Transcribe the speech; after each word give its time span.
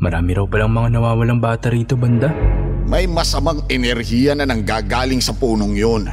Marami 0.00 0.32
raw 0.32 0.48
palang 0.48 0.72
mga 0.72 0.96
nawawalang 0.96 1.44
bata 1.44 1.68
rito 1.68 1.92
banda. 1.92 2.32
May 2.88 3.04
masamang 3.04 3.68
enerhiya 3.68 4.32
na 4.32 4.48
nanggagaling 4.48 5.20
sa 5.20 5.36
punong 5.36 5.76
yun. 5.76 6.08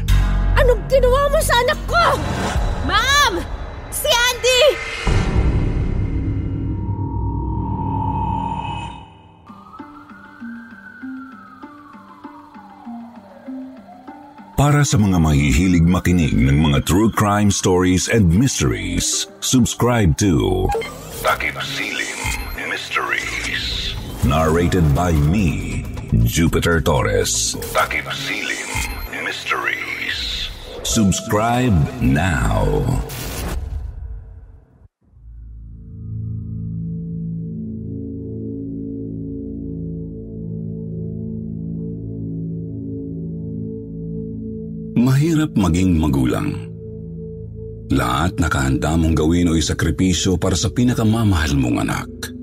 Anong 0.60 0.84
ginawa 0.92 1.32
mo 1.32 1.40
sa 1.40 1.56
anak 1.64 1.80
ko? 1.88 2.06
Ma'am! 2.84 3.34
Si 3.88 4.12
Andy! 4.12 4.64
Para 14.60 14.84
sa 14.84 15.00
mga 15.00 15.16
mahihilig 15.16 15.88
makinig 15.88 16.36
ng 16.36 16.60
mga 16.60 16.84
true 16.84 17.08
crime 17.08 17.48
stories 17.48 18.12
and 18.12 18.28
mysteries, 18.28 19.32
subscribe 19.40 20.20
to 20.20 20.68
Takip 21.24 21.56
Silim 21.64 22.47
Mysteries. 22.78 23.98
Narrated 24.22 24.86
by 24.94 25.10
me, 25.10 25.82
Jupiter 26.30 26.78
Torres. 26.78 27.58
Takip 27.74 28.06
Silim 28.14 28.70
Mysteries. 29.26 30.54
Subscribe 30.86 31.74
now. 32.06 32.70
Mahirap 44.94 45.58
maging 45.58 45.98
magulang. 45.98 46.70
Lahat 47.90 48.38
nakahanda 48.38 48.94
mong 48.94 49.18
gawin 49.18 49.50
o 49.50 49.58
isakripisyo 49.58 50.38
para 50.38 50.54
sa 50.54 50.70
pinakamamahal 50.70 51.58
mong 51.58 51.82
anak. 51.82 52.37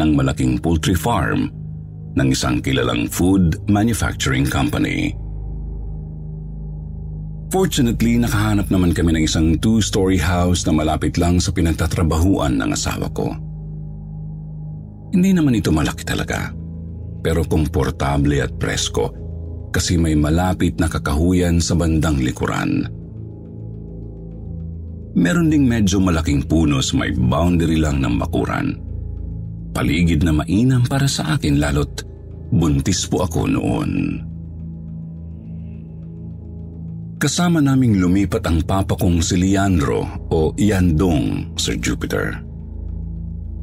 ng 0.00 0.16
malaking 0.16 0.56
poultry 0.56 0.96
farm 0.96 1.52
ng 2.16 2.28
isang 2.32 2.64
kilalang 2.64 3.12
food 3.12 3.60
manufacturing 3.68 4.48
company. 4.48 5.12
Fortunately, 7.54 8.18
nakahanap 8.18 8.66
naman 8.66 8.90
kami 8.90 9.14
ng 9.14 9.30
isang 9.30 9.54
two-story 9.62 10.18
house 10.18 10.66
na 10.66 10.74
malapit 10.74 11.14
lang 11.22 11.38
sa 11.38 11.54
pinagtatrabahuan 11.54 12.58
ng 12.58 12.74
asawa 12.74 13.06
ko. 13.14 13.30
Hindi 15.14 15.30
naman 15.30 15.54
ito 15.54 15.70
malaki 15.70 16.02
talaga, 16.02 16.50
pero 17.22 17.46
komportable 17.46 18.42
at 18.42 18.50
presko 18.58 19.14
kasi 19.70 19.94
may 19.94 20.18
malapit 20.18 20.82
na 20.82 20.90
kakahuyan 20.90 21.62
sa 21.62 21.78
bandang 21.78 22.18
likuran. 22.18 22.90
Meron 25.14 25.46
ding 25.46 25.70
medyo 25.70 26.02
malaking 26.02 26.42
puno 26.50 26.82
sa 26.82 26.98
may 26.98 27.14
boundary 27.14 27.78
lang 27.78 28.02
ng 28.02 28.18
bakuran. 28.18 28.74
Paligid 29.70 30.26
na 30.26 30.34
mainam 30.34 30.82
para 30.90 31.06
sa 31.06 31.38
akin 31.38 31.62
lalo't 31.62 32.02
buntis 32.50 33.06
po 33.06 33.22
ako 33.22 33.46
noon. 33.46 34.18
Kasama 37.24 37.56
naming 37.56 38.04
lumipat 38.04 38.44
ang 38.44 38.60
papa 38.68 39.00
kong 39.00 39.24
si 39.24 39.40
Leandro 39.40 40.04
o 40.28 40.52
Yandong, 40.60 41.56
Sir 41.56 41.80
Jupiter. 41.80 42.36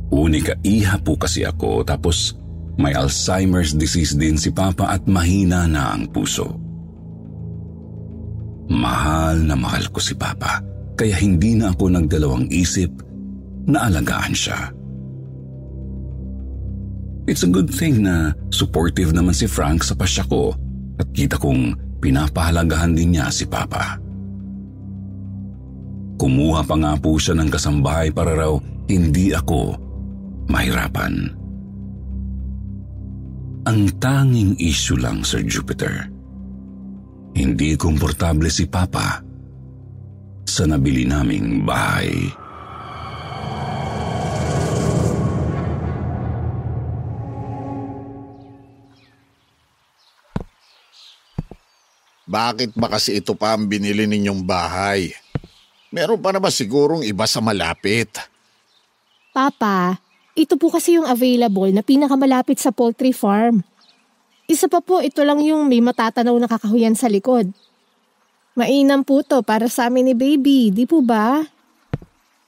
Unika 0.10 0.58
iha 0.66 0.98
po 0.98 1.14
kasi 1.14 1.46
ako 1.46 1.86
tapos 1.86 2.34
may 2.82 2.98
Alzheimer's 2.98 3.78
disease 3.78 4.18
din 4.18 4.34
si 4.34 4.50
papa 4.50 4.90
at 4.90 5.06
mahina 5.06 5.70
na 5.70 5.94
ang 5.94 6.10
puso. 6.10 6.58
Mahal 8.66 9.46
na 9.46 9.54
mahal 9.54 9.94
ko 9.94 10.02
si 10.02 10.18
papa 10.18 10.58
kaya 10.98 11.14
hindi 11.22 11.54
na 11.54 11.70
ako 11.70 12.02
nagdalawang 12.02 12.50
isip 12.50 12.90
na 13.70 13.86
alagaan 13.86 14.34
siya. 14.34 14.74
It's 17.30 17.46
a 17.46 17.54
good 17.54 17.70
thing 17.70 18.10
na 18.10 18.34
supportive 18.50 19.14
naman 19.14 19.38
si 19.38 19.46
Frank 19.46 19.86
sa 19.86 19.94
pasya 19.94 20.26
ko 20.26 20.58
at 20.98 21.06
kita 21.14 21.38
kong 21.38 21.91
pinapahalagahan 22.02 22.98
din 22.98 23.16
niya 23.16 23.30
si 23.30 23.46
Papa. 23.46 24.02
Kumuha 26.18 26.66
pa 26.66 26.76
nga 26.78 26.94
po 26.98 27.18
siya 27.18 27.38
ng 27.38 27.50
kasambahay 27.50 28.10
para 28.10 28.34
raw 28.34 28.54
hindi 28.90 29.32
ako 29.34 29.78
mahirapan. 30.50 31.34
Ang 33.62 33.82
tanging 34.02 34.58
issue 34.58 34.98
lang, 34.98 35.22
Sir 35.22 35.46
Jupiter. 35.46 36.10
Hindi 37.38 37.78
komportable 37.78 38.50
si 38.50 38.66
Papa 38.66 39.22
sa 40.44 40.66
nabili 40.66 41.06
naming 41.06 41.64
bahay. 41.64 42.28
Bakit 52.32 52.80
ba 52.80 52.88
kasi 52.88 53.20
ito 53.20 53.36
pa 53.36 53.60
ang 53.60 53.68
binili 53.68 54.08
ninyong 54.08 54.40
bahay? 54.48 55.12
Meron 55.92 56.16
pa 56.16 56.32
na 56.32 56.40
ba 56.40 56.48
sigurong 56.48 57.04
iba 57.04 57.28
sa 57.28 57.44
malapit? 57.44 58.08
Papa, 59.36 60.00
ito 60.32 60.56
po 60.56 60.72
kasi 60.72 60.96
yung 60.96 61.04
available 61.04 61.68
na 61.76 61.84
pinakamalapit 61.84 62.56
sa 62.56 62.72
poultry 62.72 63.12
farm. 63.12 63.68
Isa 64.48 64.72
pa 64.72 64.80
po, 64.80 65.04
ito 65.04 65.28
lang 65.28 65.44
yung 65.44 65.68
may 65.68 65.84
matatanaw 65.84 66.32
na 66.40 66.48
kakahuyan 66.48 66.96
sa 66.96 67.12
likod. 67.12 67.52
Mainam 68.56 69.04
po 69.04 69.28
to 69.28 69.44
para 69.44 69.68
sa 69.68 69.92
amin 69.92 70.12
ni 70.12 70.16
baby, 70.16 70.72
di 70.72 70.88
po 70.88 71.04
ba? 71.04 71.44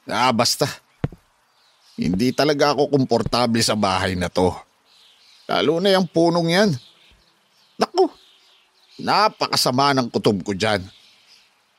Ah, 0.07 0.31
basta. 0.31 0.67
Hindi 1.99 2.31
talaga 2.31 2.71
ako 2.71 2.87
komportable 2.87 3.59
sa 3.59 3.75
bahay 3.75 4.15
na 4.15 4.31
to. 4.31 4.47
Lalo 5.51 5.83
na 5.83 5.91
yung 5.91 6.07
punong 6.07 6.47
yan. 6.47 6.71
Naku, 7.75 8.07
napakasama 8.99 9.97
ng 9.97 10.07
kutob 10.13 10.41
ko 10.45 10.53
dyan. 10.53 10.83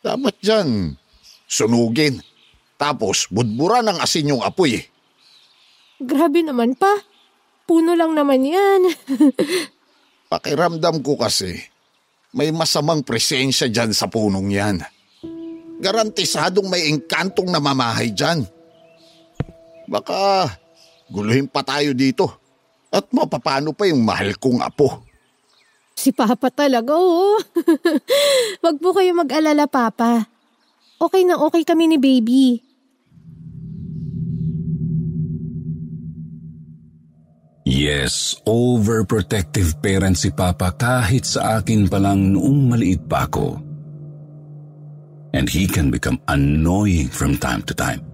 Dapat 0.05 0.35
dyan, 0.43 0.99
sunugin. 1.49 2.21
Tapos 2.75 3.31
budburan 3.31 3.87
ng 3.87 3.99
asin 4.03 4.35
yung 4.35 4.43
apoy 4.43 4.83
eh. 4.83 4.85
Grabe 6.03 6.43
naman 6.43 6.75
pa. 6.75 6.91
puno 7.65 7.97
lang 7.97 8.13
naman 8.13 8.45
yan. 8.45 8.93
Pakiramdam 10.33 11.01
ko 11.01 11.17
kasi, 11.17 11.57
may 12.35 12.53
masamang 12.53 13.01
presensya 13.01 13.71
dyan 13.73 13.95
sa 13.97 14.05
punong 14.11 14.53
yan. 14.53 14.85
Garantisadong 15.81 16.69
may 16.69 16.93
engkantong 16.93 17.49
namamahay 17.49 18.13
dyan. 18.13 18.45
Baka 19.89 20.51
guluhin 21.09 21.49
pa 21.49 21.65
tayo 21.65 21.97
dito 21.97 22.29
at 22.93 23.09
mapapano 23.17 23.73
pa 23.73 23.89
yung 23.89 24.05
mahal 24.05 24.37
kong 24.37 24.61
apo. 24.61 25.14
Si 25.94 26.11
Papa 26.11 26.50
talaga, 26.50 26.99
oo. 26.99 27.38
Wag 28.64 28.76
po 28.82 28.91
kayo 28.93 29.14
mag-alala, 29.14 29.64
Papa. 29.70 30.26
Okay 30.99 31.23
na 31.26 31.38
okay 31.38 31.62
kami 31.62 31.91
ni 31.91 31.99
Baby. 31.99 32.61
Yes, 37.64 38.37
overprotective 38.44 39.81
parent 39.81 40.20
si 40.20 40.29
Papa 40.29 40.76
kahit 40.76 41.25
sa 41.25 41.58
akin 41.58 41.88
pa 41.88 41.96
lang 41.96 42.37
noong 42.37 42.69
maliit 42.69 43.08
pa 43.08 43.25
ako. 43.25 43.56
And 45.35 45.49
he 45.49 45.67
can 45.67 45.91
become 45.91 46.20
annoying 46.29 47.08
from 47.08 47.41
time 47.41 47.64
to 47.67 47.75
time. 47.75 48.05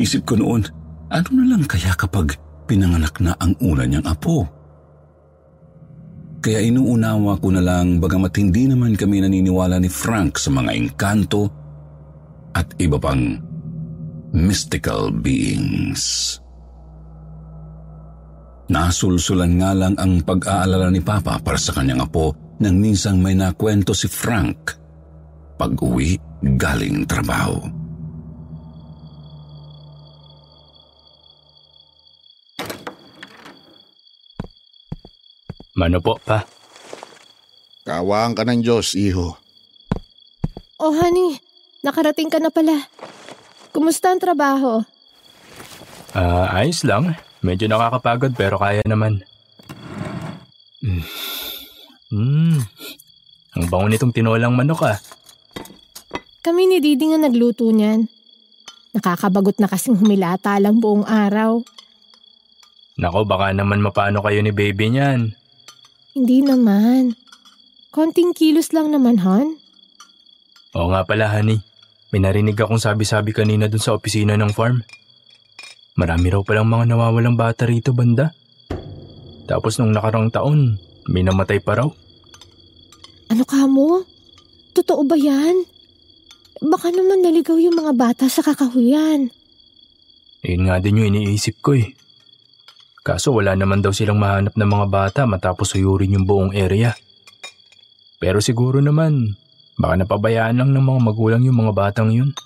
Isip 0.00 0.24
ko 0.24 0.40
noon, 0.40 0.66
ano 1.12 1.28
na 1.30 1.44
lang 1.54 1.68
kaya 1.68 1.92
kapag 1.94 2.40
pinanganak 2.64 3.20
na 3.20 3.36
ang 3.38 3.54
una 3.60 3.84
niyang 3.84 4.08
apo? 4.08 4.57
Kaya 6.38 6.62
inuunawa 6.62 7.34
ko 7.42 7.50
na 7.50 7.62
lang 7.62 7.98
bagamat 7.98 8.30
hindi 8.38 8.70
naman 8.70 8.94
kami 8.94 9.22
naniniwala 9.22 9.82
ni 9.82 9.90
Frank 9.90 10.38
sa 10.38 10.54
mga 10.54 10.70
engkanto 10.70 11.50
at 12.54 12.70
iba 12.78 12.94
pang 12.98 13.38
mystical 14.30 15.10
beings. 15.10 16.36
Nasulsulan 18.68 19.56
nga 19.58 19.72
lang 19.72 19.96
ang 19.96 20.20
pag-aalala 20.22 20.92
ni 20.92 21.00
Papa 21.00 21.40
para 21.40 21.56
sa 21.56 21.72
kanyang 21.72 22.04
apo 22.04 22.36
nang 22.60 22.76
minsang 22.76 23.16
may 23.16 23.32
nakwento 23.32 23.96
si 23.96 24.06
Frank 24.06 24.76
pag-uwi 25.56 26.20
galing 26.54 27.08
trabaho. 27.08 27.77
Mano 35.78 36.02
po, 36.02 36.18
pa? 36.18 36.42
Kawaan 37.86 38.34
ka 38.34 38.42
ng 38.42 38.66
Diyos, 38.66 38.98
iho. 38.98 39.38
Oh 40.82 40.90
honey, 40.90 41.38
nakarating 41.86 42.26
ka 42.26 42.42
na 42.42 42.50
pala. 42.50 42.90
Kumusta 43.70 44.10
ang 44.10 44.18
trabaho? 44.18 44.82
Ah, 46.18 46.50
ayos 46.58 46.82
lang. 46.82 47.14
Medyo 47.46 47.70
nakakapagod 47.70 48.34
pero 48.34 48.58
kaya 48.58 48.82
naman. 48.90 49.22
Mm. 50.82 51.06
Mm. 52.10 52.58
Ang 53.54 53.64
bango 53.70 53.86
nitong 53.86 54.10
tinolang 54.10 54.58
manok 54.58 54.82
ah. 54.82 54.98
Kami 56.42 56.66
ni 56.66 56.82
Didi 56.82 57.14
nga 57.14 57.22
nagluto 57.22 57.70
niyan. 57.70 58.10
Nakakabagot 58.98 59.62
na 59.62 59.70
kasing 59.70 59.94
humilata 59.94 60.58
lang 60.58 60.82
buong 60.82 61.06
araw. 61.06 61.62
Nako 62.98 63.22
baka 63.30 63.54
naman 63.54 63.78
mapano 63.78 64.18
kayo 64.26 64.42
ni 64.42 64.50
baby 64.50 64.90
niyan. 64.90 65.37
Hindi 66.12 66.44
naman. 66.44 67.16
Konting 67.92 68.36
kilos 68.36 68.72
lang 68.76 68.92
naman, 68.92 69.20
hon. 69.20 69.58
Oo 70.76 70.88
nga 70.92 71.04
pala 71.04 71.32
honey. 71.32 71.60
May 72.08 72.24
narinig 72.24 72.56
akong 72.56 72.80
sabi-sabi 72.80 73.36
kanina 73.36 73.68
dun 73.68 73.82
sa 73.82 73.92
opisina 73.92 74.36
ng 74.36 74.52
farm. 74.56 74.80
Marami 75.98 76.26
raw 76.32 76.40
palang 76.40 76.68
mga 76.68 76.84
nawawalang 76.88 77.36
bata 77.36 77.68
rito 77.68 77.92
banda. 77.92 78.32
Tapos 79.48 79.76
nung 79.76 79.92
nakarang 79.92 80.32
taon, 80.32 80.80
may 81.08 81.24
namatay 81.24 81.60
pa 81.60 81.80
raw. 81.80 81.88
Ano 83.28 83.44
ka 83.44 83.68
mo? 83.68 84.04
Totoo 84.72 85.04
ba 85.04 85.16
yan? 85.16 85.64
Baka 86.64 86.92
naman 86.92 87.20
naligaw 87.24 87.60
yung 87.60 87.76
mga 87.76 87.92
bata 87.96 88.24
sa 88.30 88.40
kakahuyan. 88.40 89.28
Yun 90.46 90.62
nga 90.64 90.78
din 90.78 91.02
yung 91.02 91.10
iniisip 91.12 91.60
ko 91.60 91.74
eh. 91.76 91.92
Kaso 93.08 93.32
wala 93.32 93.56
naman 93.56 93.80
daw 93.80 93.88
silang 93.88 94.20
mahanap 94.20 94.52
ng 94.52 94.68
mga 94.68 94.86
bata 94.92 95.20
matapos 95.24 95.72
suyurin 95.72 96.12
yung 96.20 96.28
buong 96.28 96.52
area. 96.52 96.92
Pero 98.20 98.44
siguro 98.44 98.84
naman, 98.84 99.32
baka 99.80 100.04
napabayaan 100.04 100.60
lang 100.60 100.76
ng 100.76 100.84
mga 100.84 101.00
magulang 101.00 101.40
yung 101.40 101.56
mga 101.56 101.72
batang 101.72 102.12
yun. 102.12 102.36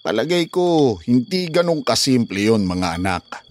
Palagay 0.00 0.48
ko, 0.48 0.96
hindi 1.04 1.52
ganong 1.52 1.84
kasimple 1.84 2.48
yon 2.48 2.64
mga 2.64 2.96
anak. 2.96 3.44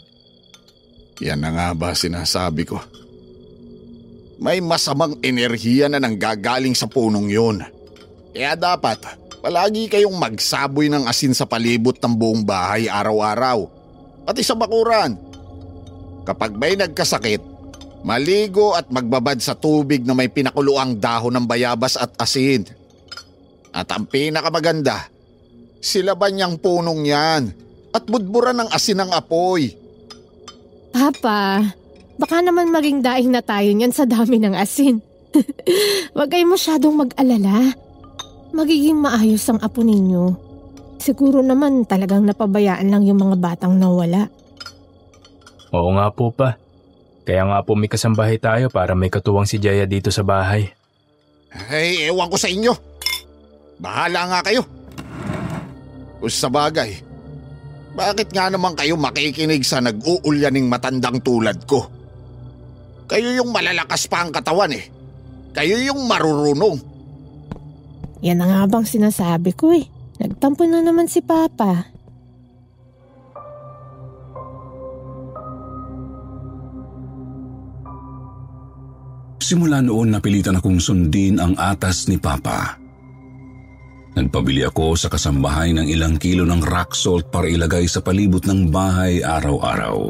Yan 1.22 1.46
na 1.46 1.54
nga 1.54 1.68
ba 1.78 1.94
sinasabi 1.94 2.66
ko. 2.66 2.82
May 4.42 4.66
masamang 4.66 5.22
enerhiya 5.22 5.94
na 5.94 6.02
nanggagaling 6.02 6.74
sa 6.74 6.90
punong 6.90 7.30
yon. 7.30 7.62
Kaya 8.34 8.58
dapat, 8.58 8.98
palagi 9.46 9.94
kayong 9.94 10.18
magsaboy 10.18 10.90
ng 10.90 11.06
asin 11.06 11.38
sa 11.38 11.46
palibot 11.46 12.02
ng 12.02 12.16
buong 12.18 12.42
bahay 12.42 12.90
araw-araw. 12.90 13.70
Pati 14.26 14.42
sa 14.42 14.58
bakuran. 14.58 15.25
Kapag 16.26 16.58
may 16.58 16.74
nagkasakit, 16.74 17.42
maligo 18.02 18.74
at 18.74 18.90
magbabad 18.90 19.38
sa 19.40 19.54
tubig 19.54 20.02
na 20.04 20.18
may 20.18 20.28
pinakuluang 20.28 20.98
dahon 20.98 21.38
ng 21.38 21.46
bayabas 21.46 21.96
at 21.96 22.12
asin. 22.18 22.66
At 23.70 23.88
ang 23.94 24.10
pinakamaganda, 24.10 25.16
Silaban 25.86 26.34
niyang 26.34 26.58
punong 26.58 27.06
yan 27.06 27.54
at 27.94 28.10
budburan 28.10 28.58
ng 28.58 28.70
asin 28.74 29.06
ng 29.06 29.14
apoy. 29.14 29.70
Papa, 30.90 31.62
baka 32.18 32.42
naman 32.42 32.74
maging 32.74 33.06
daing 33.06 33.30
na 33.30 33.46
tayo 33.46 33.70
niyan 33.70 33.94
sa 33.94 34.10
dami 34.10 34.42
ng 34.42 34.58
asin. 34.58 34.98
Huwag 36.18 36.34
kayo 36.34 36.50
masyadong 36.50 37.06
mag-alala. 37.06 37.78
Magiging 38.50 38.98
maayos 38.98 39.46
ang 39.46 39.62
apo 39.62 39.86
ninyo. 39.86 40.34
Siguro 40.98 41.46
naman 41.46 41.86
talagang 41.86 42.26
napabayaan 42.26 42.90
lang 42.90 43.06
yung 43.06 43.22
mga 43.22 43.38
batang 43.38 43.78
nawala. 43.78 44.34
Oo 45.74 45.90
nga 45.98 46.12
po 46.14 46.30
pa. 46.30 46.60
Kaya 47.26 47.42
nga 47.50 47.66
po 47.66 47.74
may 47.74 47.90
kasambahay 47.90 48.38
tayo 48.38 48.70
para 48.70 48.94
may 48.94 49.10
katuwang 49.10 49.50
si 49.50 49.58
Jaya 49.58 49.90
dito 49.90 50.14
sa 50.14 50.22
bahay. 50.22 50.70
Ay, 51.72 52.06
ewan 52.06 52.30
ko 52.30 52.38
sa 52.38 52.52
inyo. 52.52 52.74
Bahala 53.82 54.30
nga 54.30 54.40
kayo. 54.46 54.62
Kung 56.22 56.30
sa 56.30 56.52
bagay, 56.52 57.02
bakit 57.96 58.30
nga 58.30 58.52
naman 58.52 58.76
kayo 58.78 59.00
makikinig 59.00 59.64
sa 59.64 59.82
nag-uulyaning 59.82 60.68
matandang 60.68 61.18
tulad 61.24 61.64
ko? 61.64 61.88
Kayo 63.08 63.34
yung 63.34 63.50
malalakas 63.56 64.06
pa 64.12 64.22
ang 64.22 64.36
katawan 64.36 64.76
eh. 64.76 64.86
Kayo 65.56 65.80
yung 65.80 66.04
marurunong. 66.06 66.78
Yan 68.26 68.42
na 68.42 68.46
nga 68.50 68.62
bang 68.68 68.86
sinasabi 68.86 69.56
ko 69.56 69.72
eh. 69.72 69.88
Nagtampo 70.20 70.68
na 70.68 70.84
naman 70.84 71.08
si 71.08 71.24
Papa. 71.24 71.95
Simula 79.46 79.78
noon 79.78 80.10
napilitan 80.10 80.58
akong 80.58 80.82
sundin 80.82 81.38
ang 81.38 81.54
atas 81.54 82.10
ni 82.10 82.18
Papa. 82.18 82.82
Nagpabili 84.18 84.66
ako 84.66 84.98
sa 84.98 85.06
kasambahay 85.06 85.70
ng 85.70 85.86
ilang 85.86 86.18
kilo 86.18 86.50
ng 86.50 86.66
rock 86.66 86.98
salt 86.98 87.30
para 87.30 87.46
ilagay 87.46 87.86
sa 87.86 88.02
palibot 88.02 88.42
ng 88.42 88.74
bahay 88.74 89.22
araw-araw. 89.22 90.10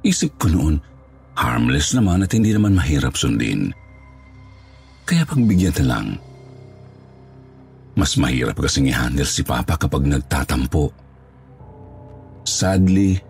Isip 0.00 0.40
ko 0.40 0.48
noon, 0.48 0.80
harmless 1.36 1.92
naman 1.92 2.24
at 2.24 2.32
hindi 2.32 2.56
naman 2.56 2.72
mahirap 2.72 3.20
sundin. 3.20 3.68
Kaya 5.04 5.28
pagbigyan 5.28 5.76
na 5.84 5.84
lang. 5.84 6.06
Mas 8.00 8.16
mahirap 8.16 8.56
kasing 8.56 8.88
i-handle 8.88 9.28
si 9.28 9.44
Papa 9.44 9.76
kapag 9.76 10.08
nagtatampo. 10.08 10.88
Sadly, 12.48 13.20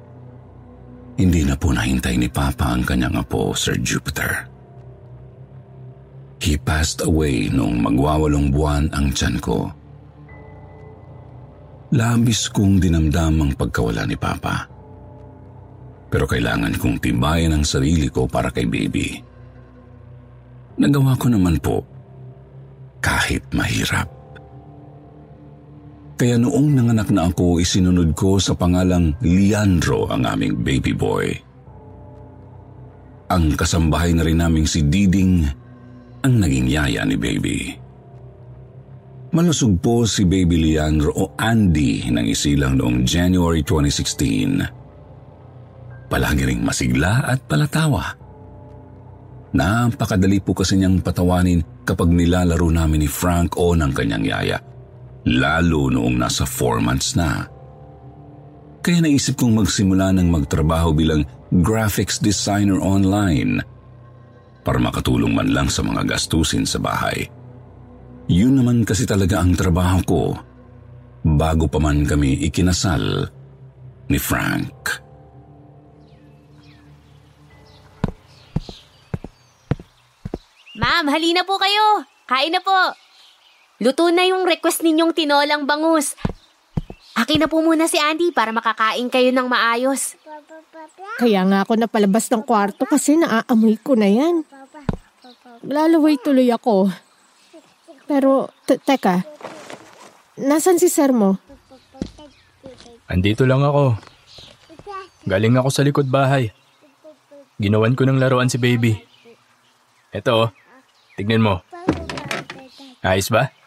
hindi 1.18 1.42
na 1.42 1.58
po 1.58 1.74
nahintay 1.74 2.14
ni 2.14 2.30
Papa 2.30 2.70
ang 2.70 2.86
kanyang 2.86 3.18
apo, 3.18 3.50
Sir 3.50 3.74
Jupiter. 3.82 4.46
He 6.38 6.54
passed 6.54 7.02
away 7.02 7.50
noong 7.50 7.82
magwawalong 7.82 8.54
buwan 8.54 8.86
ang 8.94 9.10
tiyan 9.10 9.42
ko. 9.42 9.66
Labis 11.90 12.46
kong 12.54 12.78
dinamdam 12.78 13.42
ang 13.42 13.52
pagkawala 13.58 14.06
ni 14.06 14.14
Papa. 14.14 14.70
Pero 16.08 16.24
kailangan 16.30 16.78
kong 16.78 17.02
tibayan 17.02 17.58
ang 17.58 17.66
sarili 17.66 18.06
ko 18.06 18.30
para 18.30 18.54
kay 18.54 18.70
baby. 18.70 19.18
Nagawa 20.78 21.18
ko 21.18 21.26
naman 21.26 21.58
po 21.58 21.82
kahit 23.02 23.42
mahirap. 23.50 24.17
Kaya 26.18 26.34
noong 26.34 26.74
nanganak 26.74 27.14
na 27.14 27.30
ako, 27.30 27.62
isinunod 27.62 28.10
ko 28.18 28.42
sa 28.42 28.58
pangalang 28.58 29.14
Leandro 29.22 30.10
ang 30.10 30.26
aming 30.26 30.66
baby 30.66 30.90
boy. 30.90 31.30
Ang 33.30 33.54
kasambahay 33.54 34.10
na 34.16 34.26
rin 34.26 34.42
naming 34.42 34.66
si 34.66 34.82
Diding 34.82 35.46
ang 36.24 36.34
naging 36.42 36.66
yaya 36.66 37.06
ni 37.06 37.14
Baby. 37.14 37.70
Malusog 39.28 39.78
po 39.78 40.08
si 40.08 40.24
Baby 40.24 40.72
Leandro 40.72 41.12
o 41.14 41.36
Andy 41.36 42.08
nang 42.08 42.24
isilang 42.24 42.80
noong 42.80 43.04
January 43.04 43.60
2016. 43.62 46.08
palagi 46.08 46.48
ring 46.48 46.64
masigla 46.64 47.28
at 47.28 47.44
palatawa. 47.44 48.16
Napakadali 49.52 50.40
po 50.40 50.56
kasi 50.56 50.80
niyang 50.80 51.04
patawanin 51.04 51.60
kapag 51.84 52.08
nilalaro 52.08 52.72
namin 52.72 53.04
ni 53.04 53.08
Frank 53.08 53.60
o 53.60 53.76
ng 53.76 53.92
kanyang 53.92 54.24
yaya, 54.24 54.56
lalo 55.36 55.92
noong 55.92 56.16
nasa 56.16 56.48
4 56.48 56.80
months 56.80 57.12
na. 57.18 57.44
Kaya 58.80 59.04
naisip 59.04 59.36
kong 59.36 59.58
magsimula 59.58 60.16
ng 60.16 60.32
magtrabaho 60.32 60.96
bilang 60.96 61.26
graphics 61.50 62.22
designer 62.22 62.80
online 62.80 63.60
para 64.64 64.80
makatulong 64.80 65.34
man 65.34 65.52
lang 65.52 65.68
sa 65.68 65.84
mga 65.84 66.08
gastusin 66.08 66.64
sa 66.64 66.80
bahay. 66.80 67.28
Yun 68.28 68.60
naman 68.60 68.84
kasi 68.84 69.08
talaga 69.08 69.40
ang 69.40 69.56
trabaho 69.56 69.98
ko 70.04 70.22
bago 71.24 71.64
pa 71.68 71.80
man 71.80 72.04
kami 72.04 72.44
ikinasal 72.44 73.28
ni 74.08 74.16
Frank. 74.20 75.04
Ma'am, 80.78 81.10
halina 81.10 81.42
po 81.42 81.58
kayo. 81.58 82.06
Kain 82.30 82.54
na 82.54 82.62
po. 82.62 83.07
Luto 83.78 84.10
na 84.10 84.26
yung 84.26 84.42
request 84.42 84.82
ninyong 84.82 85.14
tinolang 85.14 85.62
bangus. 85.62 86.18
Akin 87.14 87.42
na 87.42 87.50
po 87.50 87.62
muna 87.62 87.86
si 87.86 87.98
Andy 87.98 88.34
para 88.34 88.50
makakain 88.50 89.06
kayo 89.06 89.30
ng 89.30 89.46
maayos. 89.46 90.18
Kaya 91.18 91.46
nga 91.46 91.62
ako 91.62 91.78
napalabas 91.78 92.26
ng 92.30 92.42
kwarto 92.42 92.86
kasi 92.86 93.14
naaamoy 93.18 93.78
ko 93.78 93.94
na 93.94 94.10
yan. 94.10 94.42
Lalaway 95.62 96.18
tuloy 96.18 96.50
ako. 96.50 96.90
Pero, 98.06 98.50
te- 98.66 98.78
teka. 98.82 99.22
Nasaan 100.38 100.78
si 100.78 100.86
sir 100.86 101.10
mo? 101.10 101.38
Andito 103.10 103.46
lang 103.46 103.62
ako. 103.62 103.98
Galing 105.26 105.58
ako 105.58 105.68
sa 105.74 105.82
likod 105.82 106.06
bahay. 106.06 106.54
Ginawan 107.58 107.98
ko 107.98 108.06
ng 108.06 108.22
laruan 108.22 108.50
si 108.50 108.58
baby. 108.58 108.94
Eto 110.14 110.46
oh, 110.46 110.48
tignan 111.18 111.42
mo. 111.42 111.66
Ayos 113.02 113.30
ba? 113.30 113.57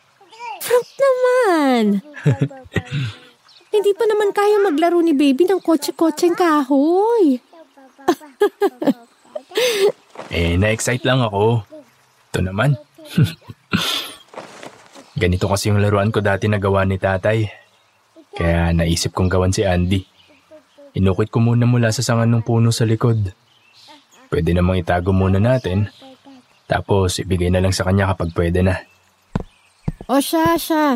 Naman! 1.82 2.00
Hindi 3.72 3.92
pa 3.96 4.04
naman 4.04 4.36
kaya 4.36 4.60
maglaro 4.60 5.00
ni 5.00 5.16
baby 5.16 5.48
ng 5.48 5.64
kotse-kotseng 5.64 6.36
kahoy. 6.36 7.40
Eh, 10.32 10.56
na-excite 10.56 11.04
lang 11.04 11.20
ako. 11.20 11.68
Ito 12.32 12.40
naman. 12.40 12.80
Ganito 15.22 15.52
kasi 15.52 15.68
yung 15.68 15.84
laruan 15.84 16.08
ko 16.08 16.24
dati 16.24 16.48
na 16.48 16.56
gawa 16.56 16.88
ni 16.88 16.96
tatay. 16.96 17.52
Kaya 18.32 18.72
naisip 18.72 19.12
kong 19.12 19.28
gawan 19.28 19.52
si 19.52 19.68
Andy. 19.68 20.08
Inukit 20.96 21.36
ko 21.36 21.44
muna 21.44 21.68
mula 21.68 21.92
sa 21.92 22.00
sangan 22.00 22.32
ng 22.32 22.48
puno 22.48 22.72
sa 22.72 22.88
likod. 22.88 23.36
Pwede 24.32 24.56
namang 24.56 24.80
itago 24.80 25.12
muna 25.12 25.36
natin. 25.36 25.92
Tapos 26.64 27.20
ibigay 27.20 27.52
na 27.52 27.60
lang 27.60 27.76
sa 27.76 27.84
kanya 27.84 28.16
kapag 28.16 28.32
pwede 28.32 28.64
na. 28.64 28.80
O 30.08 30.24
siya, 30.24 30.56
siya. 30.56 30.96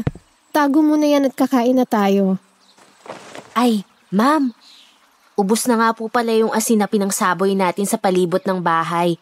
Tago 0.55 0.79
mo 0.79 0.95
na 0.95 1.03
yan 1.03 1.27
at 1.27 1.35
kakain 1.35 1.75
na 1.75 1.83
tayo. 1.83 2.39
Ay, 3.51 3.83
ma'am. 4.07 4.55
Ubus 5.35 5.67
na 5.67 5.75
nga 5.75 5.89
po 5.91 6.07
pala 6.07 6.31
yung 6.31 6.55
asin 6.55 6.79
na 6.79 6.87
pinangsaboy 6.87 7.51
natin 7.59 7.83
sa 7.83 7.99
palibot 7.99 8.39
ng 8.39 8.63
bahay. 8.63 9.19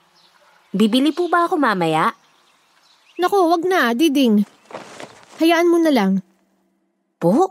Bibili 0.70 1.10
po 1.10 1.25
ba 1.34 1.50
ako 1.50 1.58
mamaya? 1.58 2.13
Nako, 3.18 3.50
wag 3.50 3.66
na, 3.66 3.98
diding. 3.98 4.46
Hayaan 5.42 5.74
mo 5.74 5.82
na 5.82 5.90
lang. 5.90 6.22
Po? 7.18 7.50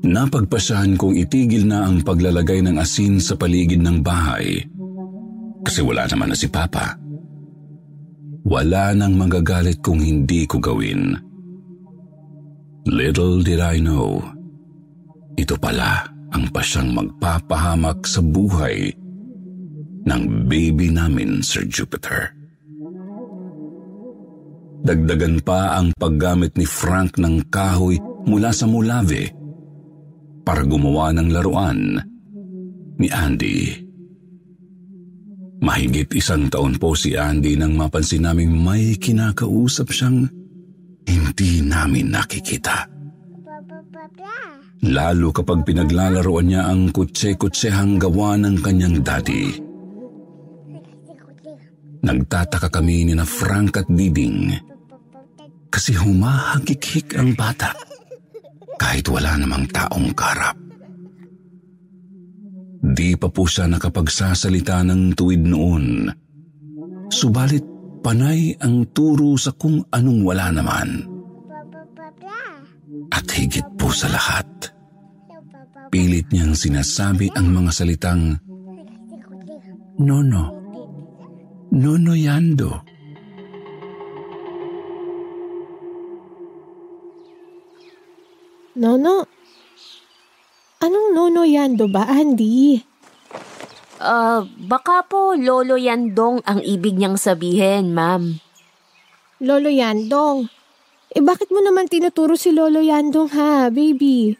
Napagpasyahan 0.00 0.96
kong 0.96 1.12
itigil 1.12 1.68
na 1.68 1.84
ang 1.84 2.00
paglalagay 2.00 2.64
ng 2.64 2.80
asin 2.80 3.20
sa 3.20 3.36
paligid 3.36 3.84
ng 3.84 4.00
bahay 4.00 4.75
kasi 5.66 5.82
wala 5.82 6.06
naman 6.06 6.30
na 6.30 6.38
si 6.38 6.46
Papa. 6.46 6.94
Wala 8.46 8.94
nang 8.94 9.18
magagalit 9.18 9.82
kung 9.82 9.98
hindi 9.98 10.46
ko 10.46 10.62
gawin. 10.62 11.18
Little 12.86 13.42
did 13.42 13.58
I 13.58 13.82
know, 13.82 14.22
ito 15.34 15.58
pala 15.58 16.06
ang 16.30 16.54
pasyang 16.54 16.94
magpapahamak 16.94 18.06
sa 18.06 18.22
buhay 18.22 18.94
ng 20.06 20.22
baby 20.46 20.94
namin, 20.94 21.42
Sir 21.42 21.66
Jupiter. 21.66 22.30
Dagdagan 24.86 25.42
pa 25.42 25.82
ang 25.82 25.90
paggamit 25.98 26.54
ni 26.54 26.62
Frank 26.62 27.18
ng 27.18 27.50
kahoy 27.50 27.98
mula 28.22 28.54
sa 28.54 28.70
Mulave 28.70 29.34
para 30.46 30.62
gumawa 30.62 31.10
ng 31.10 31.28
laruan 31.34 31.98
ni 33.02 33.10
Andy. 33.10 33.85
Mahigit 35.56 36.12
isang 36.12 36.52
taon 36.52 36.76
po 36.76 36.92
si 36.92 37.16
Andy 37.16 37.56
nang 37.56 37.76
mapansin 37.76 38.28
naming 38.28 38.52
may 38.52 38.96
kinakausap 39.00 39.88
siyang 39.88 40.28
hindi 41.08 41.64
namin 41.64 42.12
nakikita. 42.12 42.84
Lalo 44.86 45.32
kapag 45.32 45.64
pinaglalaroan 45.64 46.46
niya 46.52 46.68
ang 46.68 46.92
kutse-kutsehang 46.92 47.96
gawa 47.96 48.36
ng 48.36 48.60
kanyang 48.60 49.00
daddy. 49.00 49.56
Nagtataka 52.04 52.68
kami 52.70 53.08
ni 53.08 53.14
na 53.16 53.24
Frank 53.26 53.80
at 53.82 53.88
Diding 53.88 54.52
kasi 55.72 55.96
humahagikik 55.96 57.16
ang 57.18 57.34
bata 57.34 57.72
kahit 58.76 59.08
wala 59.08 59.40
namang 59.40 59.66
taong 59.72 60.12
karap. 60.12 60.65
Di 62.82 63.16
pa 63.16 63.28
po 63.32 63.48
siya 63.48 63.70
nakapagsasalita 63.70 64.84
ng 64.84 65.16
tuwid 65.16 65.42
noon. 65.44 66.10
Subalit 67.08 67.64
panay 68.02 68.54
ang 68.62 68.90
turo 68.94 69.34
sa 69.34 69.54
kung 69.54 69.82
anong 69.90 70.20
wala 70.22 70.52
naman. 70.54 71.06
At 73.10 73.26
higit 73.30 73.66
po 73.78 73.90
sa 73.90 74.10
lahat, 74.10 74.46
pilit 75.90 76.30
niyang 76.30 76.54
sinasabi 76.54 77.30
ang 77.34 77.50
mga 77.50 77.70
salitang 77.72 78.38
Nono, 79.96 80.44
Nono 81.72 82.14
Yando. 82.14 82.72
Nono? 88.76 89.35
Anong 90.76 91.16
nono 91.16 91.42
yando 91.48 91.88
ba, 91.88 92.04
Andy? 92.04 92.76
Ah, 93.96 94.44
baka 94.44 95.08
po 95.08 95.32
Lolo 95.32 95.80
Yandong 95.80 96.44
ang 96.44 96.60
ibig 96.60 97.00
niyang 97.00 97.16
sabihin, 97.16 97.96
ma'am. 97.96 98.36
Lolo 99.40 99.72
Yandong. 99.72 100.52
Eh 101.16 101.24
bakit 101.24 101.48
mo 101.48 101.64
naman 101.64 101.88
tinuturo 101.88 102.36
si 102.36 102.52
Lolo 102.52 102.84
Yandong 102.84 103.32
ha, 103.32 103.72
baby? 103.72 104.36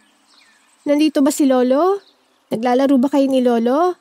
Nandito 0.85 1.25
ba 1.25 1.33
si 1.33 1.49
Lolo? 1.49 2.05
Naglalaro 2.53 3.01
ba 3.01 3.09
kayo 3.09 3.27
ni 3.33 3.41
Lolo? 3.41 3.97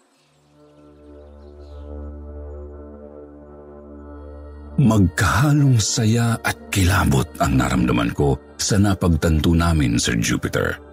Magkahalong 4.75 5.79
saya 5.79 6.35
at 6.43 6.67
kilabot 6.67 7.25
ang 7.39 7.55
naramdaman 7.55 8.11
ko 8.11 8.35
sa 8.59 8.75
napagtanto 8.75 9.55
namin, 9.55 9.95
Sir 9.95 10.19
Jupiter. 10.19 10.84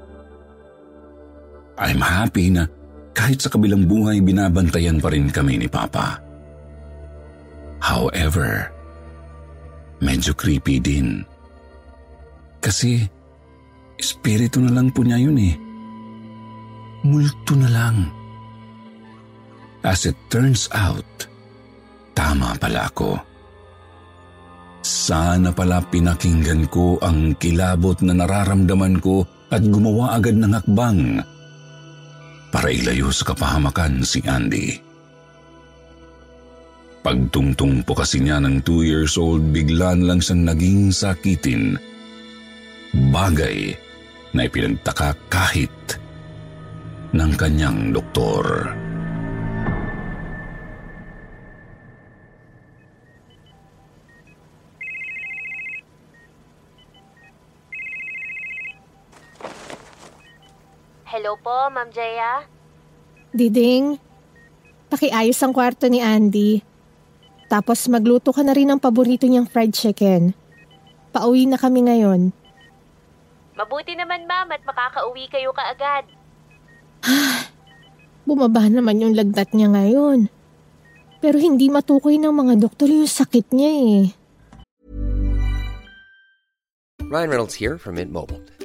I'm 1.80 2.00
happy 2.00 2.52
na 2.52 2.68
kahit 3.12 3.44
sa 3.44 3.52
kabilang 3.52 3.88
buhay 3.88 4.20
binabantayan 4.24 5.00
pa 5.00 5.12
rin 5.12 5.28
kami 5.28 5.60
ni 5.60 5.68
Papa. 5.68 6.20
However, 7.82 8.72
medyo 10.00 10.32
creepy 10.32 10.78
din. 10.78 11.26
Kasi, 12.62 13.02
espiritu 13.98 14.62
na 14.62 14.70
lang 14.70 14.94
po 14.94 15.02
niya 15.02 15.18
yun 15.18 15.38
eh. 15.38 15.54
Multo 17.02 17.58
na 17.58 17.68
lang. 17.68 17.96
As 19.82 20.06
it 20.06 20.14
turns 20.30 20.70
out, 20.70 21.26
tama 22.14 22.54
pala 22.54 22.86
ako. 22.86 23.18
Sana 24.82 25.50
pala 25.50 25.82
pinakinggan 25.82 26.70
ko 26.70 27.02
ang 27.02 27.34
kilabot 27.38 27.98
na 28.06 28.14
nararamdaman 28.14 29.02
ko 29.02 29.26
at 29.50 29.62
gumawa 29.66 30.14
agad 30.18 30.38
ng 30.38 30.54
hakbang 30.54 31.22
para 32.52 32.68
ilayo 32.68 33.08
sa 33.08 33.32
kapahamakan 33.32 34.04
si 34.04 34.20
Andy. 34.28 34.76
Pagtungtong 37.02 37.82
po 37.82 37.98
kasi 37.98 38.22
niya 38.22 38.38
ng 38.38 38.62
2 38.62 38.86
years 38.86 39.18
old, 39.18 39.42
biglan 39.50 40.06
lang 40.06 40.22
siyang 40.22 40.46
naging 40.46 40.94
sakitin. 40.94 41.74
Bagay 43.10 43.74
na 44.36 44.46
ipinagtaka 44.46 45.16
kahit 45.26 45.72
ng 47.10 47.32
kanyang 47.34 47.90
doktor. 47.90 48.70
Hello 48.70 48.91
Ma'am 61.72 61.88
Jaya. 61.88 62.44
Diding, 63.32 63.96
pakiayos 64.92 65.40
ang 65.40 65.56
kwarto 65.56 65.88
ni 65.88 66.04
Andy. 66.04 66.60
Tapos 67.48 67.88
magluto 67.88 68.28
ka 68.28 68.44
na 68.44 68.52
rin 68.52 68.68
ng 68.68 68.80
paborito 68.80 69.24
niyang 69.24 69.48
fried 69.48 69.72
chicken. 69.72 70.36
Pauwi 71.12 71.48
na 71.48 71.56
kami 71.56 71.84
ngayon. 71.88 72.32
Mabuti 73.56 73.92
naman, 73.92 74.24
Ma'am, 74.24 74.48
at 74.52 74.64
makakauwi 74.64 75.28
kayo 75.28 75.52
kaagad. 75.52 76.08
Bumaba 78.28 78.68
naman 78.68 79.00
yung 79.00 79.12
lagnat 79.12 79.52
niya 79.52 79.68
ngayon. 79.68 80.32
Pero 81.20 81.36
hindi 81.36 81.68
matukoy 81.68 82.16
ng 82.16 82.32
mga 82.32 82.54
doktor 82.60 82.88
yung 82.88 83.08
sakit 83.08 83.52
niya 83.52 83.72
eh. 83.72 84.02
Ryan 87.12 87.28
Reynolds 87.28 87.60
here 87.60 87.76
from 87.76 88.00
Mint 88.00 88.08
Mobile. 88.08 88.40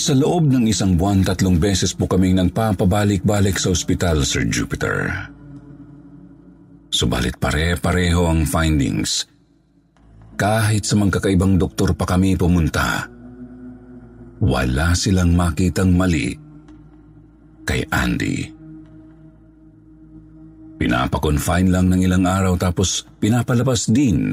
Sa 0.00 0.16
loob 0.16 0.48
ng 0.48 0.64
isang 0.64 0.96
buwan, 0.96 1.20
tatlong 1.20 1.60
beses 1.60 1.92
po 1.92 2.08
kaming 2.08 2.40
nagpapabalik-balik 2.40 3.60
sa 3.60 3.68
ospital, 3.68 4.24
Sir 4.24 4.48
Jupiter. 4.48 5.12
Subalit 6.88 7.36
pare-pareho 7.36 8.24
ang 8.24 8.48
findings. 8.48 9.28
Kahit 10.40 10.88
sa 10.88 10.96
mga 10.96 11.20
kakaibang 11.20 11.60
doktor 11.60 11.92
pa 11.92 12.08
kami 12.08 12.32
pumunta, 12.32 13.12
wala 14.40 14.96
silang 14.96 15.36
makitang 15.36 15.92
mali 15.92 16.32
kay 17.68 17.84
Andy. 17.92 18.48
Pinapakonfine 20.80 21.68
lang 21.68 21.92
ng 21.92 22.00
ilang 22.08 22.24
araw 22.24 22.56
tapos 22.56 23.04
pinapalabas 23.20 23.92
din 23.92 24.32